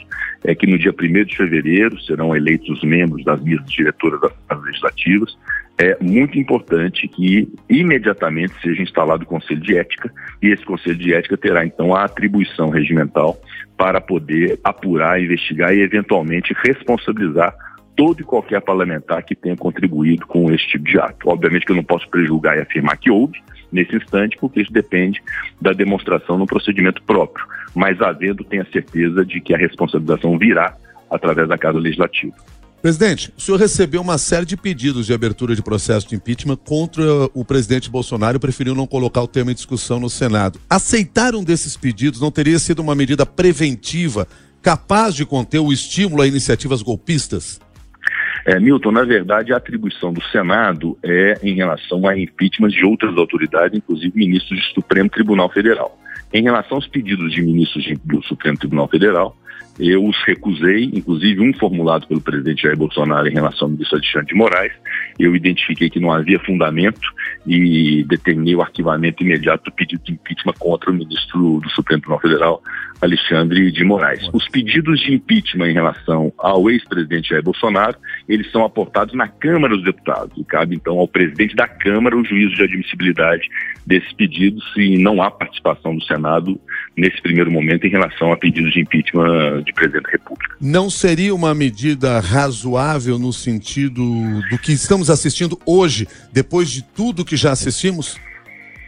é 0.43 0.55
que 0.55 0.67
no 0.67 0.77
dia 0.77 0.91
1 0.91 1.25
de 1.25 1.37
fevereiro 1.37 2.01
serão 2.01 2.35
eleitos 2.35 2.69
os 2.69 2.83
membros 2.83 3.23
das 3.23 3.41
mesas 3.41 3.69
diretoras 3.71 4.19
das 4.21 4.33
casas 4.47 4.65
legislativas. 4.65 5.37
É 5.77 5.97
muito 6.01 6.37
importante 6.37 7.07
que 7.07 7.47
imediatamente 7.69 8.53
seja 8.61 8.81
instalado 8.81 9.23
o 9.23 9.27
Conselho 9.27 9.61
de 9.61 9.77
Ética 9.77 10.11
e 10.41 10.49
esse 10.49 10.65
Conselho 10.65 10.97
de 10.97 11.13
Ética 11.13 11.37
terá 11.37 11.65
então 11.65 11.95
a 11.95 12.03
atribuição 12.03 12.69
regimental 12.69 13.39
para 13.77 13.99
poder 13.99 14.59
apurar, 14.63 15.21
investigar 15.21 15.73
e 15.73 15.81
eventualmente 15.81 16.53
responsabilizar 16.63 17.55
todo 17.95 18.21
e 18.21 18.23
qualquer 18.23 18.61
parlamentar 18.61 19.23
que 19.23 19.35
tenha 19.35 19.55
contribuído 19.55 20.25
com 20.25 20.51
esse 20.51 20.67
tipo 20.67 20.85
de 20.85 20.99
ato. 20.99 21.29
Obviamente 21.29 21.65
que 21.65 21.71
eu 21.71 21.75
não 21.75 21.83
posso 21.83 22.07
prejulgar 22.09 22.57
e 22.57 22.61
afirmar 22.61 22.97
que 22.97 23.11
houve 23.11 23.41
nesse 23.71 23.95
instante, 23.95 24.37
porque 24.37 24.61
isso 24.61 24.71
depende 24.71 25.21
da 25.59 25.71
demonstração 25.71 26.37
no 26.37 26.45
procedimento 26.45 27.01
próprio. 27.03 27.45
Mas 27.73 28.01
havendo, 28.01 28.43
tenha 28.43 28.65
certeza 28.71 29.25
de 29.25 29.39
que 29.39 29.53
a 29.53 29.57
responsabilização 29.57 30.37
virá 30.37 30.75
através 31.09 31.47
da 31.47 31.57
Casa 31.57 31.79
Legislativa. 31.79 32.35
Presidente, 32.81 33.31
o 33.37 33.41
senhor 33.41 33.59
recebeu 33.59 34.01
uma 34.01 34.17
série 34.17 34.45
de 34.45 34.57
pedidos 34.57 35.05
de 35.05 35.13
abertura 35.13 35.55
de 35.55 35.61
processo 35.61 36.09
de 36.09 36.15
impeachment 36.15 36.55
contra 36.55 37.03
o 37.31 37.45
presidente 37.45 37.91
Bolsonaro 37.91 38.37
e 38.37 38.39
preferiu 38.39 38.73
não 38.73 38.87
colocar 38.87 39.21
o 39.21 39.27
tema 39.27 39.51
em 39.51 39.53
discussão 39.55 39.99
no 39.99 40.09
Senado. 40.09 40.59
Aceitar 40.67 41.35
um 41.35 41.43
desses 41.43 41.77
pedidos 41.77 42.19
não 42.19 42.31
teria 42.31 42.57
sido 42.57 42.79
uma 42.79 42.95
medida 42.95 43.23
preventiva 43.23 44.27
capaz 44.63 45.13
de 45.13 45.25
conter 45.25 45.59
o 45.59 45.71
estímulo 45.71 46.23
a 46.23 46.27
iniciativas 46.27 46.81
golpistas? 46.81 47.59
É, 48.45 48.59
Milton, 48.59 48.91
na 48.91 49.03
verdade, 49.03 49.53
a 49.53 49.57
atribuição 49.57 50.11
do 50.11 50.21
Senado 50.23 50.97
é 51.03 51.39
em 51.43 51.55
relação 51.55 52.07
a 52.07 52.17
impeachment 52.17 52.69
de 52.69 52.83
outras 52.85 53.15
autoridades, 53.17 53.77
inclusive 53.77 54.17
ministros 54.17 54.59
do 54.59 54.81
Supremo 54.81 55.09
Tribunal 55.09 55.49
Federal. 55.49 55.97
Em 56.33 56.43
relação 56.43 56.77
aos 56.77 56.87
pedidos 56.87 57.31
de 57.33 57.41
ministros 57.41 57.85
do 58.03 58.23
Supremo 58.23 58.57
Tribunal 58.57 58.87
Federal, 58.87 59.35
eu 59.81 60.05
os 60.05 60.15
recusei, 60.23 60.91
inclusive 60.93 61.41
um 61.41 61.51
formulado 61.53 62.07
pelo 62.07 62.21
presidente 62.21 62.61
Jair 62.61 62.77
Bolsonaro 62.77 63.27
em 63.27 63.33
relação 63.33 63.65
ao 63.65 63.71
ministro 63.71 63.97
Alexandre 63.97 64.27
de 64.27 64.35
Moraes. 64.35 64.73
Eu 65.17 65.35
identifiquei 65.35 65.89
que 65.89 65.99
não 65.99 66.11
havia 66.11 66.39
fundamento 66.39 67.01
e 67.47 68.03
determinei 68.07 68.55
o 68.55 68.61
arquivamento 68.61 69.23
imediato 69.23 69.65
do 69.65 69.71
pedido 69.71 70.03
de 70.03 70.13
impeachment 70.13 70.53
contra 70.59 70.91
o 70.91 70.93
ministro 70.93 71.59
do 71.59 71.69
Supremo 71.71 72.01
Tribunal 72.01 72.21
Federal, 72.21 72.63
Alexandre 73.01 73.71
de 73.71 73.83
Moraes. 73.83 74.29
Os 74.31 74.47
pedidos 74.47 74.99
de 74.99 75.15
impeachment 75.15 75.69
em 75.69 75.73
relação 75.73 76.31
ao 76.37 76.69
ex-presidente 76.69 77.29
Jair 77.29 77.43
Bolsonaro, 77.43 77.97
eles 78.29 78.51
são 78.51 78.63
aportados 78.63 79.15
na 79.15 79.27
Câmara 79.27 79.75
dos 79.75 79.83
Deputados 79.83 80.37
e 80.37 80.43
cabe 80.43 80.75
então 80.75 80.99
ao 80.99 81.07
presidente 81.07 81.55
da 81.55 81.67
Câmara 81.67 82.15
o 82.15 82.23
juízo 82.23 82.55
de 82.55 82.63
admissibilidade 82.63 83.49
desses 83.85 84.13
pedidos 84.13 84.63
e 84.77 84.97
não 84.99 85.21
há 85.21 85.31
participação 85.31 85.95
do 85.95 86.03
Senado 86.03 86.59
nesse 86.95 87.19
primeiro 87.21 87.51
momento 87.51 87.87
em 87.87 87.89
relação 87.89 88.31
a 88.31 88.37
pedidos 88.37 88.71
de 88.73 88.81
impeachment 88.81 89.63
de 89.63 89.70
presidente 89.73 90.03
da 90.03 90.11
República. 90.11 90.55
Não 90.59 90.89
seria 90.89 91.33
uma 91.33 91.53
medida 91.53 92.19
razoável 92.19 93.17
no 93.17 93.33
sentido 93.33 94.03
do 94.49 94.57
que 94.57 94.71
estamos 94.71 95.09
assistindo 95.09 95.59
hoje, 95.65 96.07
depois 96.31 96.69
de 96.69 96.83
tudo 96.83 97.25
que 97.25 97.35
já 97.35 97.51
assistimos? 97.51 98.19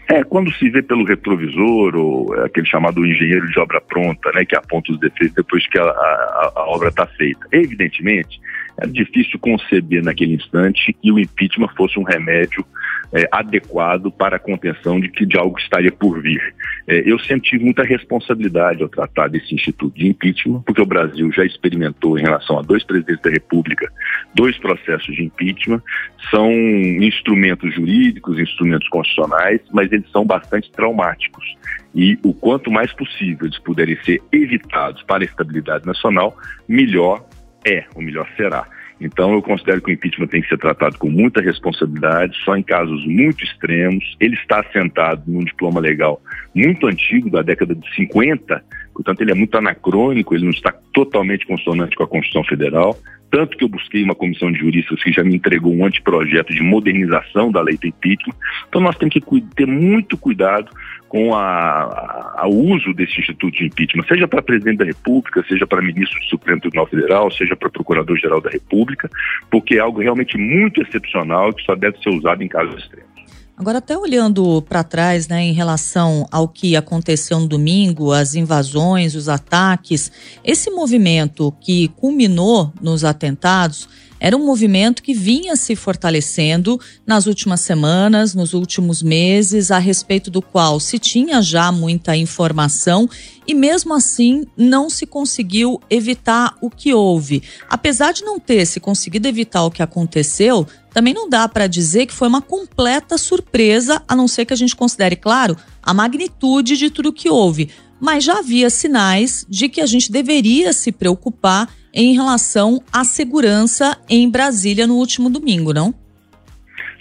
É, 0.09 0.23
quando 0.23 0.51
se 0.53 0.69
vê 0.69 0.81
pelo 0.81 1.05
retrovisor, 1.05 1.95
ou 1.95 2.33
aquele 2.43 2.67
chamado 2.67 3.05
engenheiro 3.05 3.47
de 3.49 3.59
obra 3.59 3.79
pronta, 3.79 4.31
né, 4.33 4.43
que 4.45 4.55
aponta 4.55 4.91
os 4.91 4.99
defeitos 4.99 5.35
depois 5.35 5.65
que 5.67 5.79
a, 5.79 5.83
a, 5.83 6.51
a 6.55 6.65
obra 6.67 6.89
está 6.89 7.05
feita. 7.07 7.47
Evidentemente 7.51 8.39
Era 8.77 8.91
difícil 8.91 9.39
conceber 9.39 10.03
naquele 10.03 10.33
instante 10.35 10.93
que 10.93 11.11
o 11.11 11.19
impeachment 11.19 11.69
fosse 11.75 11.99
um 11.99 12.03
remédio 12.03 12.65
é, 13.13 13.27
adequado 13.31 14.11
para 14.11 14.37
a 14.37 14.39
contenção 14.39 14.99
de 14.99 15.07
que 15.09 15.25
de 15.25 15.37
algo 15.37 15.57
estaria 15.59 15.91
por 15.91 16.21
vir. 16.21 16.53
É, 16.87 17.03
eu 17.05 17.19
senti 17.19 17.57
muita 17.59 17.83
responsabilidade 17.83 18.81
ao 18.81 18.89
tratar 18.89 19.27
desse 19.27 19.53
instituto 19.53 19.95
de 19.95 20.07
impeachment, 20.07 20.61
porque 20.61 20.81
o 20.81 20.85
Brasil 20.85 21.31
já 21.31 21.45
experimentou 21.45 22.17
em 22.17 22.23
relação 22.23 22.57
a 22.57 22.61
dois 22.61 22.83
presidentes 22.83 23.21
da 23.21 23.29
República 23.29 23.91
dois 24.33 24.57
processos 24.57 25.15
de 25.15 25.23
impeachment. 25.23 25.81
São 26.29 26.51
instrumentos 26.51 27.73
jurídicos, 27.73 28.39
instrumentos 28.39 28.87
constitucionais, 28.89 29.61
mas 29.71 29.91
eles 29.91 30.09
são 30.11 30.25
bastante 30.25 30.71
traumáticos. 30.71 31.45
E 31.93 32.17
o 32.23 32.33
quanto 32.33 32.71
mais 32.71 32.91
possível 32.93 33.45
eles 33.45 33.59
puderem 33.59 33.97
ser 34.03 34.21
evitados 34.31 35.03
para 35.03 35.23
a 35.23 35.25
estabilidade 35.25 35.85
nacional, 35.85 36.35
melhor 36.67 37.23
é, 37.65 37.85
o 37.95 38.01
melhor 38.01 38.27
será. 38.35 38.67
Então, 38.99 39.33
eu 39.33 39.41
considero 39.41 39.81
que 39.81 39.91
o 39.91 39.93
impeachment 39.93 40.27
tem 40.27 40.41
que 40.41 40.47
ser 40.47 40.57
tratado 40.57 40.97
com 40.97 41.09
muita 41.09 41.41
responsabilidade, 41.41 42.37
só 42.43 42.55
em 42.55 42.63
casos 42.63 43.05
muito 43.05 43.43
extremos. 43.43 44.15
Ele 44.19 44.35
está 44.35 44.61
assentado 44.61 45.23
num 45.27 45.43
diploma 45.43 45.79
legal 45.79 46.21
muito 46.55 46.87
antigo, 46.87 47.29
da 47.29 47.41
década 47.41 47.75
de 47.75 47.95
50, 47.95 48.63
portanto, 48.93 49.21
ele 49.21 49.31
é 49.31 49.35
muito 49.35 49.57
anacrônico, 49.57 50.35
ele 50.35 50.43
não 50.43 50.51
está 50.51 50.71
totalmente 50.93 51.45
consonante 51.45 51.95
com 51.95 52.03
a 52.03 52.07
Constituição 52.07 52.43
Federal. 52.43 52.97
Tanto 53.33 53.57
que 53.57 53.63
eu 53.63 53.67
busquei 53.67 54.03
uma 54.03 54.13
comissão 54.13 54.51
de 54.51 54.59
juristas 54.59 55.01
que 55.01 55.11
já 55.11 55.23
me 55.23 55.35
entregou 55.35 55.73
um 55.73 55.83
anteprojeto 55.83 56.53
de 56.53 56.61
modernização 56.61 57.51
da 57.51 57.63
lei 57.63 57.75
do 57.75 57.87
impeachment. 57.87 58.35
Então, 58.69 58.79
nós 58.79 58.95
temos 58.95 59.15
que 59.15 59.41
ter 59.55 59.65
muito 59.65 60.15
cuidado 60.15 60.69
com 61.09 61.29
o 61.31 62.73
uso 62.75 62.93
desse 62.93 63.19
instituto 63.19 63.57
de 63.57 63.65
impeachment, 63.65 64.03
seja 64.07 64.27
para 64.27 64.43
presidente 64.43 64.77
da 64.77 64.85
República, 64.85 65.43
seja 65.47 65.65
para 65.65 65.81
ministro 65.81 66.19
do 66.19 66.25
Supremo 66.25 66.61
Tribunal 66.61 66.85
Federal, 66.85 67.31
seja 67.31 67.55
para 67.55 67.71
procurador-geral 67.71 68.39
da 68.39 68.51
República, 68.51 69.09
porque 69.49 69.77
é 69.77 69.79
algo 69.79 69.99
realmente 69.99 70.37
muito 70.37 70.79
excepcional 70.83 71.51
que 71.53 71.63
só 71.63 71.73
deve 71.73 71.97
ser 72.03 72.09
usado 72.09 72.43
em 72.43 72.47
casos 72.47 72.83
extremos. 72.83 73.12
Agora, 73.55 73.77
até 73.77 73.95
olhando 73.95 74.63
para 74.63 74.83
trás, 74.83 75.27
né, 75.27 75.43
em 75.43 75.53
relação 75.53 76.27
ao 76.31 76.47
que 76.47 76.75
aconteceu 76.75 77.39
no 77.39 77.47
domingo, 77.47 78.11
as 78.11 78.33
invasões, 78.33 79.13
os 79.13 79.29
ataques, 79.29 80.11
esse 80.43 80.71
movimento 80.71 81.53
que 81.61 81.87
culminou 81.89 82.73
nos 82.81 83.03
atentados 83.03 83.87
era 84.23 84.37
um 84.37 84.45
movimento 84.45 85.03
que 85.03 85.13
vinha 85.13 85.53
se 85.57 85.75
fortalecendo 85.75 86.79
nas 87.05 87.25
últimas 87.25 87.59
semanas, 87.59 88.33
nos 88.33 88.53
últimos 88.53 89.03
meses, 89.03 89.69
a 89.69 89.77
respeito 89.77 90.31
do 90.31 90.41
qual 90.41 90.79
se 90.79 90.97
tinha 90.97 91.41
já 91.41 91.69
muita 91.73 92.15
informação 92.15 93.09
e 93.45 93.53
mesmo 93.53 93.93
assim 93.93 94.45
não 94.55 94.89
se 94.89 95.05
conseguiu 95.05 95.77
evitar 95.89 96.55
o 96.61 96.69
que 96.69 96.93
houve. 96.93 97.43
Apesar 97.69 98.13
de 98.13 98.23
não 98.23 98.39
ter 98.39 98.65
se 98.65 98.79
conseguido 98.79 99.27
evitar 99.27 99.65
o 99.65 99.71
que 99.71 99.83
aconteceu, 99.83 100.65
também 100.93 101.13
não 101.13 101.27
dá 101.27 101.49
para 101.49 101.67
dizer 101.67 102.05
que 102.05 102.13
foi 102.13 102.29
uma 102.29 102.41
completa 102.41 103.17
surpresa, 103.17 104.01
a 104.07 104.15
não 104.15 104.29
ser 104.29 104.45
que 104.45 104.53
a 104.53 104.57
gente 104.57 104.73
considere, 104.73 105.17
claro, 105.17 105.57
a 105.81 105.93
magnitude 105.93 106.77
de 106.77 106.89
tudo 106.89 107.11
que 107.11 107.29
houve. 107.29 107.71
Mas 107.99 108.23
já 108.23 108.39
havia 108.39 108.69
sinais 108.69 109.45
de 109.49 109.67
que 109.67 109.81
a 109.81 109.85
gente 109.85 110.09
deveria 110.09 110.71
se 110.71 110.93
preocupar 110.93 111.67
em 111.93 112.13
relação 112.13 112.81
à 112.91 113.03
segurança 113.03 113.97
em 114.09 114.29
Brasília 114.29 114.87
no 114.87 114.95
último 114.95 115.29
domingo, 115.29 115.73
não? 115.73 115.93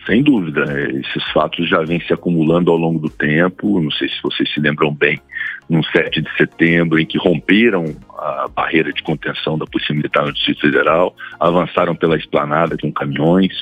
Sem 0.06 0.22
dúvida, 0.22 0.64
esses 0.90 1.22
fatos 1.32 1.68
já 1.68 1.80
vêm 1.82 2.00
se 2.00 2.12
acumulando 2.12 2.72
ao 2.72 2.76
longo 2.76 2.98
do 2.98 3.08
tempo. 3.08 3.80
Não 3.80 3.90
sei 3.92 4.08
se 4.08 4.20
vocês 4.20 4.52
se 4.52 4.60
lembram 4.60 4.92
bem, 4.92 5.20
no 5.68 5.82
7 5.84 6.20
de 6.20 6.36
setembro, 6.36 6.98
em 6.98 7.06
que 7.06 7.16
romperam 7.16 7.94
a 8.18 8.48
barreira 8.54 8.92
de 8.92 9.02
contenção 9.02 9.56
da 9.56 9.64
Polícia 9.64 9.94
Militar 9.94 10.26
no 10.26 10.32
Distrito 10.32 10.60
Federal, 10.62 11.14
avançaram 11.38 11.94
pela 11.94 12.16
esplanada 12.16 12.76
com 12.76 12.92
caminhões, 12.92 13.52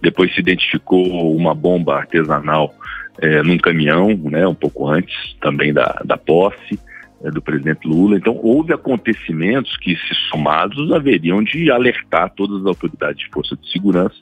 depois 0.00 0.34
se 0.34 0.40
identificou 0.40 1.36
uma 1.36 1.54
bomba 1.54 1.96
artesanal 1.96 2.74
é, 3.20 3.42
num 3.42 3.58
caminhão, 3.58 4.08
né, 4.24 4.46
um 4.46 4.54
pouco 4.54 4.88
antes 4.88 5.14
também 5.40 5.72
da, 5.72 6.00
da 6.04 6.16
posse. 6.16 6.78
É, 7.22 7.30
do 7.30 7.42
presidente 7.42 7.86
Lula. 7.86 8.16
Então, 8.16 8.34
houve 8.42 8.72
acontecimentos 8.72 9.76
que, 9.76 9.94
se 9.94 10.14
somados, 10.30 10.90
haveriam 10.90 11.44
de 11.44 11.70
alertar 11.70 12.32
todas 12.34 12.62
as 12.62 12.66
autoridades 12.66 13.18
de 13.18 13.28
força 13.28 13.54
de 13.56 13.70
segurança 13.70 14.16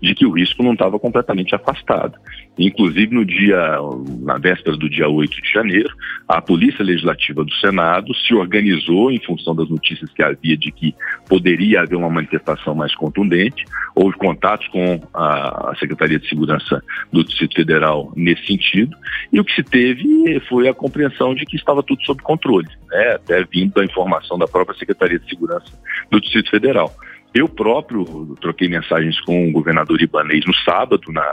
de 0.00 0.14
que 0.14 0.24
o 0.24 0.30
risco 0.30 0.62
não 0.62 0.74
estava 0.74 0.96
completamente 0.96 1.52
afastado. 1.52 2.16
Inclusive, 2.56 3.12
no 3.12 3.24
dia, 3.24 3.76
na 4.20 4.38
véspera 4.38 4.76
do 4.76 4.88
dia 4.88 5.08
8 5.08 5.42
de 5.42 5.52
janeiro, 5.52 5.90
a 6.28 6.40
Polícia 6.40 6.84
Legislativa 6.84 7.44
do 7.44 7.52
Senado 7.54 8.14
se 8.14 8.32
organizou 8.32 9.10
em 9.10 9.18
função 9.18 9.56
das 9.56 9.68
notícias 9.68 10.08
que 10.12 10.22
havia 10.22 10.56
de 10.56 10.70
que 10.70 10.94
poderia 11.28 11.80
haver 11.80 11.96
uma 11.96 12.08
manifestação 12.08 12.72
mais 12.72 12.94
contundente. 12.94 13.64
Houve 13.96 14.16
contatos 14.16 14.68
com 14.68 15.00
a 15.12 15.74
Secretaria 15.80 16.20
de 16.20 16.28
Segurança 16.28 16.80
do 17.12 17.24
Distrito 17.24 17.56
Federal 17.56 18.12
nesse 18.14 18.46
sentido. 18.46 18.96
E 19.32 19.40
o 19.40 19.44
que 19.44 19.54
se 19.54 19.64
teve 19.64 20.38
foi 20.48 20.68
a 20.68 20.74
compreensão 20.74 21.34
de 21.34 21.44
que 21.44 21.56
estava 21.56 21.82
tudo 21.82 22.04
sob 22.04 22.22
controle 22.22 22.43
controle, 22.44 22.68
né, 22.90 23.14
até 23.14 23.42
vindo 23.44 23.72
da 23.72 23.84
informação 23.84 24.38
da 24.38 24.46
própria 24.46 24.78
Secretaria 24.78 25.18
de 25.18 25.28
Segurança 25.28 25.72
do 26.10 26.20
Distrito 26.20 26.50
Federal. 26.50 26.92
Eu 27.34 27.48
próprio 27.48 28.36
troquei 28.40 28.68
mensagens 28.68 29.20
com 29.22 29.48
o 29.48 29.50
governador 29.50 30.00
Ibanês 30.00 30.46
no 30.46 30.54
sábado, 30.54 31.10
na, 31.10 31.24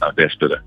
na 0.00 0.10
véspera 0.10 0.62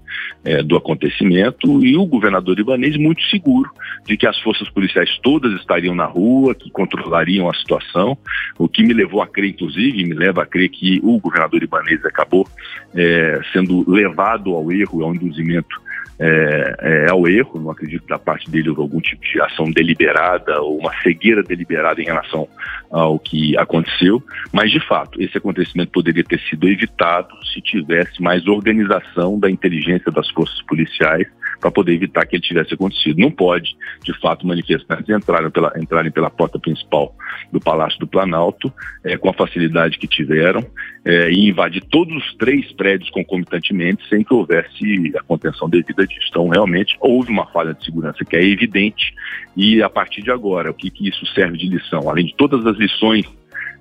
é, 0.46 0.62
do 0.62 0.78
acontecimento, 0.78 1.84
e 1.84 1.98
o 1.98 2.06
governador 2.06 2.60
Ibanês 2.60 2.96
muito 2.96 3.24
seguro 3.24 3.72
de 4.06 4.16
que 4.16 4.28
as 4.28 4.40
forças 4.42 4.70
policiais 4.70 5.10
todas 5.24 5.52
estariam 5.60 5.96
na 5.96 6.06
rua, 6.06 6.54
que 6.54 6.70
controlariam 6.70 7.50
a 7.50 7.56
situação, 7.56 8.16
o 8.60 8.70
que 8.70 8.84
me 8.84 8.94
levou 8.94 9.24
a 9.24 9.28
crer, 9.28 9.50
inclusive, 9.50 10.04
me 10.04 10.14
leva 10.14 10.44
a 10.44 10.46
crer 10.46 10.70
que 10.70 11.00
o 11.02 11.20
governador 11.20 11.64
Ibanês 11.64 12.06
acabou 12.06 12.48
é, 12.94 13.42
sendo 13.52 13.90
levado 13.90 14.54
ao 14.54 14.72
erro, 14.72 15.04
ao 15.04 15.16
induzimento 15.16 15.82
é, 16.20 16.76
é, 16.80 17.12
ao 17.12 17.28
erro, 17.28 17.60
não 17.60 17.72
acredito 17.72 18.04
que 18.04 18.10
da 18.10 18.20
parte 18.20 18.50
dele 18.50 18.70
houve 18.70 18.82
algum 18.82 19.00
tipo 19.00 19.24
de 19.24 19.42
ação 19.42 19.72
deliberada 19.72 20.62
ou 20.62 20.78
uma 20.78 20.94
cegueira 21.02 21.44
deliberada 21.44 22.02
em 22.02 22.06
relação 22.06 22.48
ao 22.92 23.18
que 23.18 23.58
aconteceu, 23.58 24.22
mas 24.52 24.72
de 24.72 24.80
fato 24.88 25.22
esse 25.22 25.38
acontecimento 25.38 25.92
poderia 25.92 26.24
ter 26.24 26.40
sido 26.42 26.68
evitado 26.68 27.34
se 27.54 27.62
tivesse 27.62 28.22
mais 28.22 28.48
organização 28.48 29.40
da 29.40 29.50
inteligência 29.50 30.12
das 30.12 30.30
forças 30.30 30.62
policiais 30.64 31.28
para 31.64 31.72
poder 31.72 31.94
evitar 31.94 32.26
que 32.26 32.36
ele 32.36 32.44
tivesse 32.44 32.74
acontecido. 32.74 33.18
Não 33.22 33.32
pode, 33.32 33.74
de 34.04 34.14
fato, 34.20 34.46
manifestantes 34.46 35.08
entrarem 35.08 35.50
pela, 35.50 35.72
entrarem 35.78 36.12
pela 36.12 36.30
porta 36.30 36.60
principal 36.60 37.16
do 37.54 37.60
Palácio 37.62 37.98
do 38.00 38.06
Planalto 38.06 38.72
é, 39.02 39.16
com 39.16 39.30
a 39.30 39.34
facilidade 39.34 39.98
que 39.98 40.06
tiveram 40.06 40.62
é, 41.06 41.32
e 41.32 41.48
invadir 41.48 41.82
todos 41.86 42.14
os 42.18 42.36
três 42.36 42.70
prédios 42.74 43.10
concomitantemente 43.12 44.04
sem 44.10 44.26
que 44.26 44.34
houvesse 44.34 45.14
a 45.18 45.24
contenção 45.24 45.70
devida 45.70 46.06
disso. 46.06 46.28
Então, 46.30 46.50
realmente, 46.50 46.98
houve 47.00 47.32
uma 47.32 47.46
falha 47.48 47.74
de 47.74 47.86
segurança 47.86 48.26
que 48.26 48.36
é 48.36 48.44
evidente 48.44 49.14
e, 49.56 49.82
a 49.82 49.90
partir 49.90 50.22
de 50.22 50.32
agora, 50.32 50.70
o 50.70 50.74
que, 50.74 50.90
que 50.90 51.08
isso 51.08 51.26
serve 51.28 51.58
de 51.58 51.70
lição? 51.70 52.10
Além 52.10 52.26
de 52.26 52.36
todas 52.36 52.66
as 52.66 52.78
lições 52.78 53.26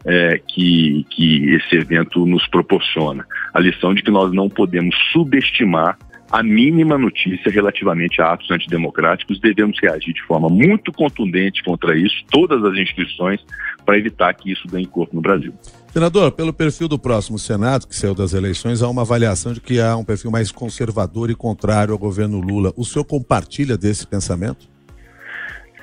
é, 0.05 0.41
que, 0.47 1.05
que 1.11 1.55
esse 1.55 1.77
evento 1.77 2.25
nos 2.27 2.47
proporciona. 2.47 3.27
A 3.53 3.59
lição 3.59 3.93
de 3.93 4.03
que 4.05 4.11
nós 4.11 4.33
não 4.33 4.49
podemos 4.49 4.95
subestimar 5.13 5.99
a 6.33 6.43
mínima 6.43 6.97
notícia 6.97 7.53
relativamente 7.53 8.23
a 8.23 8.33
atos 8.33 8.51
antidemocráticos, 8.51 9.39
devemos 9.39 9.79
reagir 9.79 10.15
de 10.15 10.23
forma 10.23 10.49
muito 10.49 10.91
contundente 10.91 11.63
contra 11.63 11.95
isso, 11.95 12.25
todas 12.31 12.65
as 12.65 12.75
instituições, 12.79 13.45
para 13.85 13.99
evitar 13.99 14.33
que 14.33 14.51
isso 14.51 14.67
ganhe 14.67 14.87
corpo 14.87 15.15
no 15.15 15.21
Brasil. 15.21 15.53
Senador, 15.89 16.33
pelo 16.33 16.51
perfil 16.51 16.89
do 16.89 16.99
próximo 16.99 17.39
Senado, 17.39 17.87
que 17.87 17.95
saiu 17.95 18.15
das 18.15 18.33
eleições, 18.33 18.83
há 18.83 18.89
uma 18.89 19.03
avaliação 19.03 19.53
de 19.53 19.61
que 19.61 19.79
há 19.79 19.95
um 19.95 20.05
perfil 20.05 20.31
mais 20.31 20.51
conservador 20.51 21.29
e 21.29 21.35
contrário 21.35 21.93
ao 21.93 21.99
governo 21.99 22.41
Lula. 22.41 22.73
O 22.79 22.85
senhor 22.85 23.05
compartilha 23.05 23.77
desse 23.77 24.07
pensamento? 24.07 24.71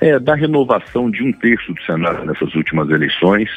É, 0.00 0.18
da 0.18 0.34
renovação 0.34 1.08
de 1.08 1.22
um 1.22 1.30
terço 1.30 1.72
do 1.72 1.80
Senado 1.82 2.24
nessas 2.24 2.52
últimas 2.56 2.90
eleições, 2.90 3.48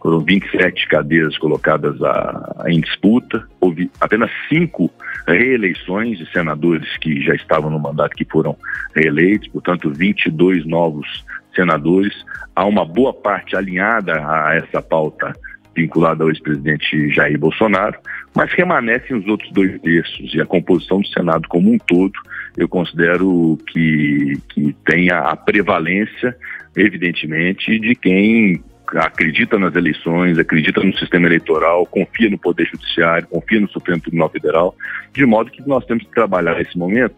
foram 0.00 0.20
27 0.20 0.88
cadeiras 0.88 1.36
colocadas 1.38 2.00
a, 2.02 2.54
a, 2.64 2.70
em 2.70 2.80
disputa, 2.80 3.46
houve 3.60 3.90
apenas 4.00 4.30
cinco 4.48 4.90
reeleições 5.26 6.18
de 6.18 6.30
senadores 6.32 6.96
que 6.98 7.20
já 7.22 7.34
estavam 7.34 7.70
no 7.70 7.78
mandato 7.78 8.16
que 8.16 8.24
foram 8.24 8.56
reeleitos, 8.94 9.48
portanto, 9.48 9.90
22 9.90 10.66
novos 10.66 11.24
senadores. 11.54 12.14
Há 12.54 12.64
uma 12.64 12.84
boa 12.84 13.12
parte 13.12 13.56
alinhada 13.56 14.14
a 14.14 14.54
essa 14.54 14.80
pauta 14.80 15.32
vinculada 15.74 16.24
ao 16.24 16.30
ex-presidente 16.30 17.10
Jair 17.10 17.38
Bolsonaro, 17.38 17.98
mas 18.34 18.52
remanescem 18.52 19.16
os 19.16 19.26
outros 19.26 19.50
dois 19.52 19.80
terços. 19.80 20.34
E 20.34 20.40
a 20.40 20.46
composição 20.46 21.00
do 21.00 21.08
Senado 21.08 21.48
como 21.48 21.72
um 21.72 21.78
todo, 21.78 22.14
eu 22.56 22.68
considero 22.68 23.58
que, 23.68 24.38
que 24.48 24.74
tem 24.84 25.10
a 25.10 25.36
prevalência, 25.36 26.36
evidentemente, 26.76 27.78
de 27.78 27.94
quem 27.94 28.62
acredita 28.94 29.58
nas 29.58 29.74
eleições, 29.74 30.38
acredita 30.38 30.82
no 30.82 30.96
sistema 30.96 31.26
eleitoral, 31.26 31.86
confia 31.86 32.30
no 32.30 32.38
Poder 32.38 32.66
Judiciário, 32.66 33.28
confia 33.28 33.60
no 33.60 33.68
Supremo 33.68 34.00
Tribunal 34.00 34.30
Federal, 34.30 34.74
de 35.12 35.26
modo 35.26 35.50
que 35.50 35.66
nós 35.66 35.84
temos 35.84 36.04
que 36.04 36.10
trabalhar 36.10 36.56
nesse 36.56 36.76
momento 36.76 37.14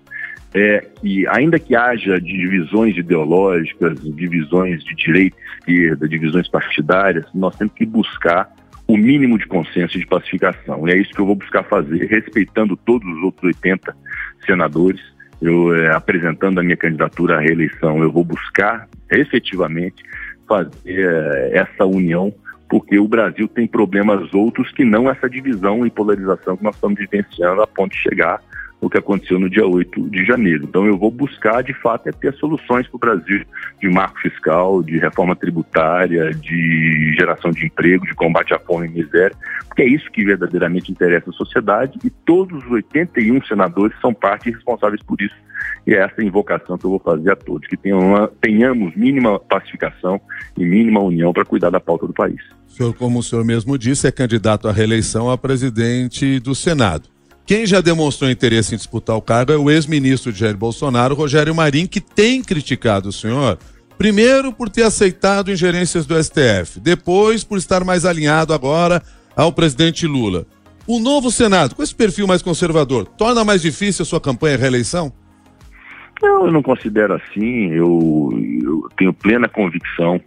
é 0.52 0.84
que, 1.00 1.26
ainda 1.28 1.58
que 1.58 1.76
haja 1.76 2.20
divisões 2.20 2.96
ideológicas, 2.96 4.00
divisões 4.16 4.82
de 4.82 4.94
direita 4.96 5.36
e 5.66 5.72
esquerda, 5.72 6.08
divisões 6.08 6.48
partidárias, 6.48 7.26
nós 7.34 7.56
temos 7.56 7.72
que 7.74 7.86
buscar 7.86 8.52
o 8.86 8.96
mínimo 8.96 9.38
de 9.38 9.46
consenso 9.46 9.96
e 9.96 10.00
de 10.00 10.06
pacificação. 10.06 10.88
E 10.88 10.92
é 10.92 10.96
isso 10.96 11.12
que 11.12 11.20
eu 11.20 11.26
vou 11.26 11.36
buscar 11.36 11.62
fazer, 11.62 12.04
respeitando 12.06 12.76
todos 12.76 13.08
os 13.08 13.22
outros 13.22 13.44
80 13.44 13.94
senadores. 14.44 15.00
Eu 15.40 15.74
é, 15.74 15.94
apresentando 15.94 16.58
a 16.58 16.62
minha 16.62 16.76
candidatura 16.76 17.36
à 17.36 17.40
reeleição, 17.40 18.02
eu 18.02 18.10
vou 18.10 18.24
buscar 18.24 18.88
efetivamente 19.10 20.02
fazer 20.50 20.72
é, 20.86 21.58
essa 21.58 21.86
união, 21.86 22.34
porque 22.68 22.98
o 22.98 23.06
Brasil 23.06 23.46
tem 23.46 23.68
problemas 23.68 24.34
outros 24.34 24.72
que 24.72 24.84
não 24.84 25.08
essa 25.08 25.30
divisão 25.30 25.86
e 25.86 25.90
polarização 25.90 26.56
que 26.56 26.64
nós 26.64 26.74
estamos 26.74 26.98
vivenciando 26.98 27.62
a 27.62 27.66
ponto 27.68 27.92
de 27.92 28.02
chegar 28.02 28.42
o 28.80 28.88
que 28.88 28.98
aconteceu 28.98 29.38
no 29.38 29.50
dia 29.50 29.66
8 29.66 30.08
de 30.08 30.24
janeiro. 30.24 30.64
Então 30.64 30.86
eu 30.86 30.96
vou 30.96 31.10
buscar, 31.10 31.62
de 31.62 31.74
fato, 31.74 32.08
é 32.08 32.12
ter 32.12 32.32
soluções 32.34 32.88
para 32.88 32.96
o 32.96 32.98
Brasil 32.98 33.44
de 33.80 33.88
marco 33.88 34.18
fiscal, 34.20 34.82
de 34.82 34.98
reforma 34.98 35.36
tributária, 35.36 36.30
de 36.30 37.14
geração 37.14 37.50
de 37.50 37.66
emprego, 37.66 38.06
de 38.06 38.14
combate 38.14 38.54
à 38.54 38.58
fome 38.58 38.86
e 38.86 38.90
miséria, 38.90 39.36
porque 39.66 39.82
é 39.82 39.86
isso 39.86 40.10
que 40.10 40.24
verdadeiramente 40.24 40.90
interessa 40.90 41.30
a 41.30 41.32
sociedade 41.32 41.98
e 42.02 42.10
todos 42.10 42.64
os 42.64 42.70
81 42.70 43.42
senadores 43.44 43.94
são 44.00 44.14
parte 44.14 44.50
responsáveis 44.50 45.02
por 45.02 45.20
isso. 45.20 45.36
E 45.86 45.94
é 45.94 45.98
essa 45.98 46.22
invocação 46.22 46.78
que 46.78 46.84
eu 46.84 46.90
vou 46.90 46.98
fazer 46.98 47.32
a 47.32 47.36
todos, 47.36 47.68
que 47.68 47.76
tenham, 47.76 48.28
tenhamos 48.40 48.94
mínima 48.96 49.38
pacificação 49.38 50.20
e 50.56 50.64
mínima 50.64 51.00
união 51.00 51.32
para 51.32 51.44
cuidar 51.44 51.70
da 51.70 51.80
pauta 51.80 52.06
do 52.06 52.12
país. 52.12 52.40
O 52.66 52.72
senhor, 52.72 52.94
como 52.94 53.18
o 53.18 53.22
senhor 53.22 53.44
mesmo 53.44 53.76
disse, 53.76 54.06
é 54.06 54.12
candidato 54.12 54.68
à 54.68 54.72
reeleição 54.72 55.30
a 55.30 55.36
presidente 55.36 56.38
do 56.38 56.54
Senado. 56.54 57.19
Quem 57.50 57.66
já 57.66 57.80
demonstrou 57.80 58.30
interesse 58.30 58.76
em 58.76 58.78
disputar 58.78 59.16
o 59.16 59.20
cargo 59.20 59.50
é 59.50 59.56
o 59.56 59.68
ex-ministro 59.68 60.30
Jair 60.30 60.56
Bolsonaro, 60.56 61.16
Rogério 61.16 61.52
Marinho, 61.52 61.88
que 61.88 62.00
tem 62.00 62.44
criticado 62.44 63.08
o 63.08 63.12
senhor, 63.12 63.58
primeiro 63.98 64.52
por 64.52 64.68
ter 64.68 64.84
aceitado 64.84 65.50
ingerências 65.50 66.06
do 66.06 66.14
STF, 66.22 66.78
depois 66.78 67.42
por 67.42 67.58
estar 67.58 67.82
mais 67.82 68.04
alinhado 68.04 68.54
agora 68.54 69.02
ao 69.34 69.52
presidente 69.52 70.06
Lula. 70.06 70.46
O 70.86 71.00
novo 71.00 71.28
Senado, 71.32 71.74
com 71.74 71.82
esse 71.82 71.92
perfil 71.92 72.24
mais 72.24 72.40
conservador, 72.40 73.04
torna 73.04 73.44
mais 73.44 73.62
difícil 73.62 74.04
a 74.04 74.06
sua 74.06 74.20
campanha 74.20 74.54
de 74.54 74.62
reeleição? 74.62 75.12
Não, 76.22 76.46
eu 76.46 76.52
não 76.52 76.62
considero 76.62 77.14
assim. 77.14 77.72
Eu, 77.72 78.30
eu 78.62 78.88
tenho 78.96 79.12
plena 79.12 79.48
convicção 79.48 80.20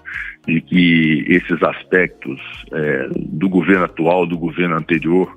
de 0.45 0.59
que 0.59 1.23
esses 1.29 1.63
aspectos 1.63 2.38
é, 2.73 3.07
do 3.15 3.47
governo 3.47 3.86
atual, 3.86 4.27
do 4.27 4.38
governo 4.38 4.75
anterior, 4.75 5.33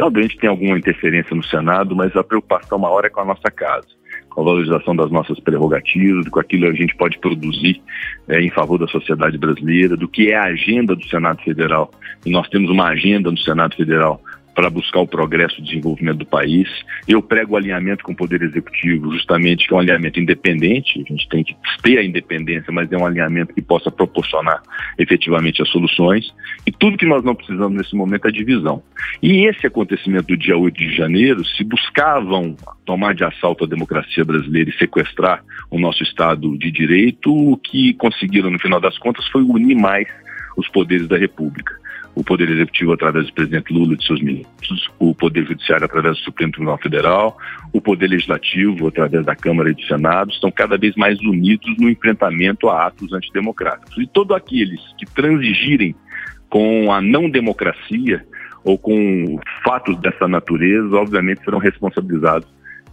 obviamente 0.00 0.38
tem 0.38 0.48
alguma 0.48 0.78
interferência 0.78 1.34
no 1.34 1.42
Senado, 1.44 1.94
mas 1.94 2.14
a 2.16 2.22
preocupação 2.22 2.78
maior 2.78 3.04
é 3.04 3.10
com 3.10 3.20
a 3.20 3.24
nossa 3.24 3.50
casa, 3.50 3.88
com 4.30 4.40
a 4.40 4.44
valorização 4.44 4.94
das 4.94 5.10
nossas 5.10 5.38
prerrogativas, 5.40 6.28
com 6.28 6.40
aquilo 6.40 6.66
que 6.66 6.68
a 6.70 6.80
gente 6.80 6.96
pode 6.96 7.18
produzir 7.18 7.82
é, 8.28 8.40
em 8.40 8.50
favor 8.50 8.78
da 8.78 8.86
sociedade 8.86 9.36
brasileira, 9.36 9.96
do 9.96 10.08
que 10.08 10.30
é 10.30 10.36
a 10.36 10.44
agenda 10.44 10.94
do 10.94 11.06
Senado 11.08 11.42
Federal. 11.42 11.90
E 12.24 12.30
nós 12.30 12.48
temos 12.48 12.70
uma 12.70 12.88
agenda 12.88 13.30
no 13.30 13.38
Senado 13.38 13.74
Federal 13.76 14.20
para 14.54 14.70
buscar 14.70 15.00
o 15.00 15.06
progresso 15.06 15.60
e 15.60 15.64
desenvolvimento 15.64 16.18
do 16.18 16.26
país. 16.26 16.68
Eu 17.08 17.22
prego 17.22 17.56
alinhamento 17.56 18.04
com 18.04 18.12
o 18.12 18.16
Poder 18.16 18.42
Executivo, 18.42 19.12
justamente 19.12 19.66
que 19.66 19.74
é 19.74 19.76
um 19.76 19.80
alinhamento 19.80 20.20
independente, 20.20 21.00
a 21.00 21.12
gente 21.12 21.28
tem 21.28 21.42
que 21.42 21.56
ter 21.82 21.98
a 21.98 22.04
independência, 22.04 22.72
mas 22.72 22.90
é 22.92 22.96
um 22.96 23.06
alinhamento 23.06 23.54
que 23.54 23.62
possa 23.62 23.90
proporcionar 23.90 24.62
efetivamente 24.98 25.62
as 25.62 25.68
soluções. 25.68 26.32
E 26.66 26.72
tudo 26.72 26.98
que 26.98 27.06
nós 27.06 27.24
não 27.24 27.34
precisamos 27.34 27.76
nesse 27.76 27.94
momento 27.94 28.28
é 28.28 28.30
divisão. 28.30 28.82
E 29.22 29.46
esse 29.46 29.66
acontecimento 29.66 30.26
do 30.26 30.36
dia 30.36 30.56
8 30.56 30.76
de 30.76 30.94
janeiro, 30.94 31.44
se 31.44 31.64
buscavam 31.64 32.56
tomar 32.84 33.14
de 33.14 33.24
assalto 33.24 33.64
a 33.64 33.68
democracia 33.68 34.24
brasileira 34.24 34.70
e 34.70 34.78
sequestrar 34.78 35.42
o 35.70 35.78
nosso 35.78 36.02
Estado 36.02 36.56
de 36.58 36.70
Direito, 36.70 37.32
o 37.32 37.56
que 37.56 37.94
conseguiram, 37.94 38.50
no 38.50 38.58
final 38.58 38.80
das 38.80 38.98
contas, 38.98 39.26
foi 39.28 39.42
unir 39.42 39.74
mais 39.74 40.08
os 40.56 40.68
poderes 40.68 41.08
da 41.08 41.16
República 41.16 41.81
o 42.14 42.22
Poder 42.22 42.50
Executivo 42.50 42.92
através 42.92 43.26
do 43.26 43.32
presidente 43.32 43.72
Lula 43.72 43.94
e 43.94 43.96
de 43.96 44.06
seus 44.06 44.20
ministros, 44.20 44.90
o 44.98 45.14
Poder 45.14 45.46
Judiciário 45.46 45.84
através 45.84 46.16
do 46.18 46.24
Supremo 46.24 46.52
Tribunal 46.52 46.78
Federal, 46.78 47.36
o 47.72 47.80
Poder 47.80 48.08
Legislativo 48.08 48.88
através 48.88 49.24
da 49.24 49.34
Câmara 49.34 49.70
e 49.70 49.74
do 49.74 49.82
Senado, 49.82 50.30
estão 50.30 50.50
cada 50.50 50.76
vez 50.76 50.94
mais 50.96 51.18
unidos 51.20 51.74
no 51.78 51.88
enfrentamento 51.88 52.68
a 52.68 52.86
atos 52.86 53.12
antidemocráticos. 53.12 53.96
E 53.98 54.06
todos 54.06 54.36
aqueles 54.36 54.80
que 54.98 55.06
transigirem 55.06 55.94
com 56.50 56.92
a 56.92 57.00
não 57.00 57.30
democracia 57.30 58.24
ou 58.64 58.78
com 58.78 59.40
fatos 59.64 59.98
dessa 60.00 60.28
natureza, 60.28 60.94
obviamente 60.94 61.42
serão 61.44 61.58
responsabilizados 61.58 62.46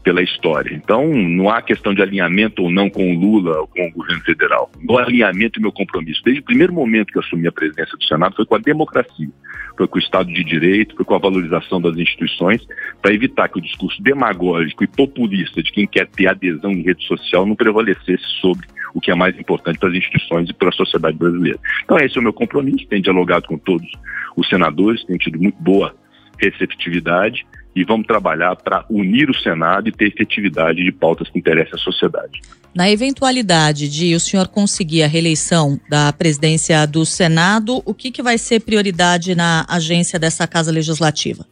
pela 0.09 0.23
história. 0.23 0.73
Então, 0.73 1.07
não 1.07 1.51
há 1.51 1.61
questão 1.61 1.93
de 1.93 2.01
alinhamento 2.01 2.63
ou 2.63 2.71
não 2.71 2.89
com 2.89 3.13
o 3.13 3.19
Lula 3.19 3.59
ou 3.59 3.67
com 3.67 3.87
o 3.87 3.91
governo 3.91 4.23
federal. 4.23 4.71
O 4.87 4.97
alinhamento 4.97 5.59
e 5.59 5.61
meu 5.61 5.71
compromisso, 5.71 6.23
desde 6.25 6.41
o 6.41 6.43
primeiro 6.43 6.73
momento 6.73 7.11
que 7.11 7.19
eu 7.19 7.21
assumi 7.21 7.47
a 7.47 7.51
presidência 7.51 7.95
do 7.95 8.03
Senado, 8.03 8.35
foi 8.35 8.43
com 8.43 8.55
a 8.55 8.57
democracia, 8.57 9.29
foi 9.77 9.87
com 9.87 9.97
o 9.97 10.01
Estado 10.01 10.33
de 10.33 10.43
Direito, 10.43 10.95
foi 10.95 11.05
com 11.05 11.13
a 11.13 11.19
valorização 11.19 11.79
das 11.79 11.95
instituições, 11.95 12.65
para 13.03 13.13
evitar 13.13 13.49
que 13.49 13.59
o 13.59 13.61
discurso 13.61 14.01
demagógico 14.01 14.83
e 14.83 14.87
populista 14.87 15.61
de 15.61 15.71
quem 15.71 15.85
quer 15.85 16.07
ter 16.07 16.25
adesão 16.25 16.71
em 16.71 16.81
rede 16.81 17.05
social 17.05 17.45
não 17.45 17.55
prevalecesse 17.55 18.25
sobre 18.41 18.65
o 18.95 18.99
que 18.99 19.11
é 19.11 19.15
mais 19.15 19.37
importante 19.37 19.77
para 19.77 19.89
as 19.89 19.95
instituições 19.95 20.49
e 20.49 20.53
para 20.53 20.69
a 20.69 20.71
sociedade 20.71 21.19
brasileira. 21.19 21.59
Então, 21.83 21.99
esse 21.99 22.17
é 22.17 22.19
o 22.19 22.23
meu 22.23 22.33
compromisso, 22.33 22.87
tenho 22.87 23.03
dialogado 23.03 23.45
com 23.47 23.59
todos 23.59 23.87
os 24.35 24.49
senadores, 24.49 25.05
tenho 25.05 25.19
tido 25.19 25.39
muito 25.39 25.61
boa 25.61 25.95
receptividade 26.39 27.45
e 27.75 27.83
vamos 27.83 28.07
trabalhar 28.07 28.55
para 28.55 28.85
unir 28.89 29.29
o 29.29 29.37
Senado 29.37 29.87
e 29.87 29.91
ter 29.91 30.07
efetividade 30.07 30.83
de 30.83 30.91
pautas 30.91 31.29
que 31.29 31.37
interessam 31.37 31.75
à 31.75 31.81
sociedade. 31.81 32.41
Na 32.75 32.89
eventualidade 32.89 33.89
de 33.89 34.13
o 34.13 34.19
senhor 34.19 34.47
conseguir 34.47 35.03
a 35.03 35.07
reeleição 35.07 35.79
da 35.89 36.13
presidência 36.13 36.85
do 36.85 37.05
Senado, 37.05 37.81
o 37.85 37.93
que, 37.93 38.11
que 38.11 38.21
vai 38.21 38.37
ser 38.37 38.59
prioridade 38.61 39.33
na 39.35 39.65
agência 39.67 40.19
dessa 40.19 40.47
Casa 40.47 40.71
Legislativa? 40.71 41.45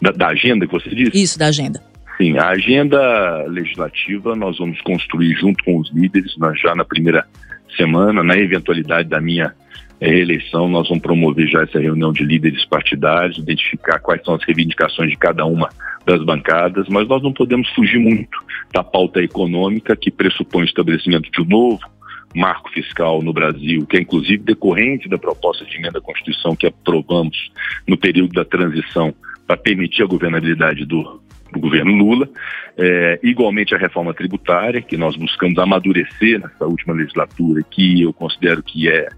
Da, 0.00 0.10
da 0.10 0.28
agenda 0.28 0.66
que 0.66 0.72
você 0.72 0.88
disse? 0.90 1.22
Isso, 1.22 1.38
da 1.38 1.46
agenda. 1.46 1.82
Sim, 2.16 2.36
a 2.38 2.48
agenda 2.48 3.44
legislativa 3.46 4.36
nós 4.36 4.58
vamos 4.58 4.80
construir 4.82 5.34
junto 5.36 5.64
com 5.64 5.78
os 5.78 5.90
líderes, 5.90 6.34
já 6.62 6.74
na 6.74 6.84
primeira 6.84 7.26
semana, 7.76 8.22
na 8.22 8.36
eventualidade 8.36 9.08
da 9.08 9.20
minha 9.20 9.54
reeleição, 10.06 10.68
nós 10.68 10.88
vamos 10.88 11.02
promover 11.02 11.46
já 11.48 11.62
essa 11.62 11.78
reunião 11.78 12.12
de 12.12 12.24
líderes 12.24 12.64
partidários, 12.64 13.38
identificar 13.38 13.98
quais 13.98 14.22
são 14.24 14.34
as 14.34 14.42
reivindicações 14.44 15.10
de 15.10 15.16
cada 15.16 15.44
uma 15.44 15.68
das 16.06 16.24
bancadas, 16.24 16.88
mas 16.88 17.06
nós 17.06 17.22
não 17.22 17.32
podemos 17.32 17.68
fugir 17.70 17.98
muito 17.98 18.38
da 18.72 18.82
pauta 18.82 19.22
econômica 19.22 19.94
que 19.94 20.10
pressupõe 20.10 20.62
o 20.62 20.66
estabelecimento 20.66 21.30
de 21.30 21.42
um 21.42 21.44
novo 21.44 21.80
marco 22.34 22.70
fiscal 22.70 23.22
no 23.22 23.32
Brasil, 23.32 23.84
que 23.86 23.96
é 23.96 24.00
inclusive 24.00 24.38
decorrente 24.38 25.08
da 25.08 25.18
proposta 25.18 25.64
de 25.64 25.76
emenda 25.76 25.98
à 25.98 26.02
Constituição 26.02 26.54
que 26.54 26.66
aprovamos 26.66 27.50
no 27.86 27.96
período 27.96 28.32
da 28.32 28.44
transição 28.44 29.12
para 29.46 29.56
permitir 29.56 30.02
a 30.02 30.06
governabilidade 30.06 30.84
do, 30.86 31.20
do 31.52 31.58
governo 31.58 31.92
Lula, 31.92 32.28
é, 32.78 33.18
igualmente 33.22 33.74
a 33.74 33.78
reforma 33.78 34.14
tributária, 34.14 34.80
que 34.80 34.96
nós 34.96 35.16
buscamos 35.16 35.58
amadurecer 35.58 36.40
nessa 36.40 36.66
última 36.66 36.94
legislatura, 36.94 37.62
que 37.68 38.02
eu 38.02 38.12
considero 38.12 38.62
que 38.62 38.88
é 38.88 39.08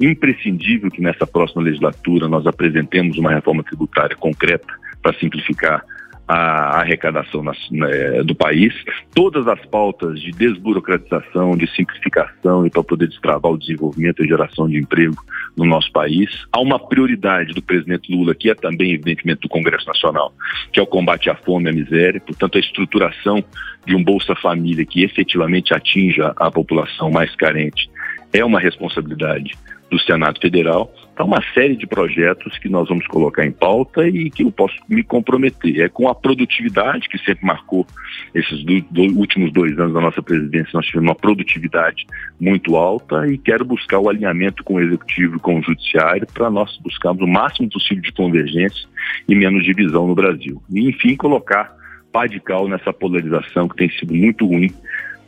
imprescindível 0.00 0.90
que 0.90 1.02
nessa 1.02 1.26
próxima 1.26 1.62
legislatura 1.62 2.28
nós 2.28 2.46
apresentemos 2.46 3.18
uma 3.18 3.32
reforma 3.32 3.62
tributária 3.62 4.16
concreta 4.16 4.72
para 5.02 5.18
simplificar 5.18 5.84
a 6.32 6.78
arrecadação 6.78 7.42
na, 7.42 7.52
né, 7.72 8.22
do 8.22 8.36
país, 8.36 8.72
todas 9.12 9.48
as 9.48 9.66
pautas 9.66 10.20
de 10.20 10.30
desburocratização, 10.30 11.56
de 11.56 11.68
simplificação 11.74 12.64
e 12.64 12.70
para 12.70 12.84
poder 12.84 13.08
destravar 13.08 13.50
o 13.50 13.58
desenvolvimento 13.58 14.22
e 14.24 14.28
geração 14.28 14.68
de 14.68 14.78
emprego 14.78 15.16
no 15.56 15.64
nosso 15.64 15.90
país. 15.90 16.30
Há 16.52 16.60
uma 16.60 16.78
prioridade 16.78 17.52
do 17.52 17.60
presidente 17.60 18.14
Lula, 18.14 18.32
que 18.32 18.48
é 18.48 18.54
também, 18.54 18.92
evidentemente, 18.92 19.40
do 19.40 19.48
Congresso 19.48 19.88
Nacional, 19.88 20.32
que 20.72 20.78
é 20.78 20.82
o 20.82 20.86
combate 20.86 21.28
à 21.28 21.34
fome 21.34 21.64
e 21.64 21.68
à 21.70 21.72
miséria, 21.72 22.20
portanto, 22.20 22.56
a 22.56 22.60
estruturação 22.60 23.42
de 23.84 23.96
um 23.96 24.04
Bolsa 24.04 24.36
Família 24.36 24.86
que 24.86 25.02
efetivamente 25.02 25.74
atinja 25.74 26.32
a 26.36 26.48
população 26.48 27.10
mais 27.10 27.34
carente 27.34 27.90
é 28.32 28.44
uma 28.44 28.60
responsabilidade 28.60 29.58
do 29.90 29.98
Senado 29.98 30.40
Federal. 30.40 30.92
Então, 31.12 31.26
uma 31.26 31.42
série 31.52 31.76
de 31.76 31.86
projetos 31.86 32.56
que 32.58 32.68
nós 32.68 32.88
vamos 32.88 33.06
colocar 33.08 33.44
em 33.44 33.50
pauta 33.50 34.08
e 34.08 34.30
que 34.30 34.44
eu 34.44 34.52
posso 34.52 34.76
me 34.88 35.02
comprometer. 35.02 35.80
É 35.80 35.88
com 35.88 36.08
a 36.08 36.14
produtividade, 36.14 37.08
que 37.08 37.18
sempre 37.18 37.44
marcou 37.44 37.86
esses 38.34 38.64
do, 38.64 38.80
do, 38.82 39.02
últimos 39.18 39.52
dois 39.52 39.78
anos 39.78 39.92
da 39.92 40.00
nossa 40.00 40.22
presidência, 40.22 40.70
nós 40.72 40.86
tivemos 40.86 41.08
uma 41.08 41.14
produtividade 41.14 42.06
muito 42.40 42.76
alta 42.76 43.26
e 43.26 43.36
quero 43.36 43.64
buscar 43.64 43.98
o 43.98 44.08
alinhamento 44.08 44.62
com 44.64 44.74
o 44.74 44.80
Executivo 44.80 45.36
e 45.36 45.40
com 45.40 45.58
o 45.58 45.62
Judiciário 45.62 46.26
para 46.32 46.48
nós 46.48 46.78
buscarmos 46.78 47.22
o 47.22 47.26
máximo 47.26 47.68
possível 47.68 48.02
de 48.02 48.12
convergência 48.12 48.88
e 49.28 49.34
menos 49.34 49.64
divisão 49.64 50.06
no 50.06 50.14
Brasil. 50.14 50.62
E, 50.70 50.88
enfim, 50.88 51.16
colocar 51.16 51.74
pá 52.12 52.26
de 52.26 52.40
cal 52.40 52.68
nessa 52.68 52.92
polarização 52.92 53.68
que 53.68 53.76
tem 53.76 53.90
sido 53.90 54.14
muito 54.14 54.46
ruim 54.46 54.72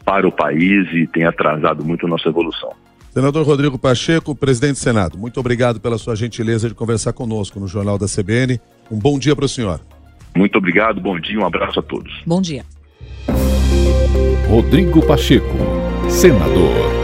para 0.05 0.27
o 0.27 0.33
país 0.33 0.88
e 0.92 1.07
tem 1.07 1.25
atrasado 1.25 1.85
muito 1.85 2.07
a 2.07 2.09
nossa 2.09 2.29
evolução. 2.29 2.72
Senador 3.12 3.44
Rodrigo 3.44 3.79
Pacheco, 3.79 4.35
presidente 4.35 4.72
do 4.72 4.79
Senado, 4.79 5.18
muito 5.18 5.38
obrigado 5.38 5.79
pela 5.79 5.98
sua 5.98 6.16
gentileza 6.16 6.66
de 6.66 6.75
conversar 6.75 7.12
conosco 7.12 7.61
no 7.61 7.68
Jornal 7.68 7.98
da 7.98 8.07
CBN. 8.07 8.59
Um 8.90 8.98
bom 8.98 9.18
dia 9.18 9.37
para 9.37 9.44
o 9.44 9.48
senhor. 9.48 9.83
Muito 10.35 10.57
obrigado, 10.57 10.98
bom 10.98 11.20
dia, 11.20 11.38
um 11.38 11.44
abraço 11.44 11.79
a 11.79 11.83
todos. 11.83 12.11
Bom 12.27 12.40
dia. 12.40 12.64
Rodrigo 14.48 15.05
Pacheco, 15.05 15.44
senador. 16.09 17.02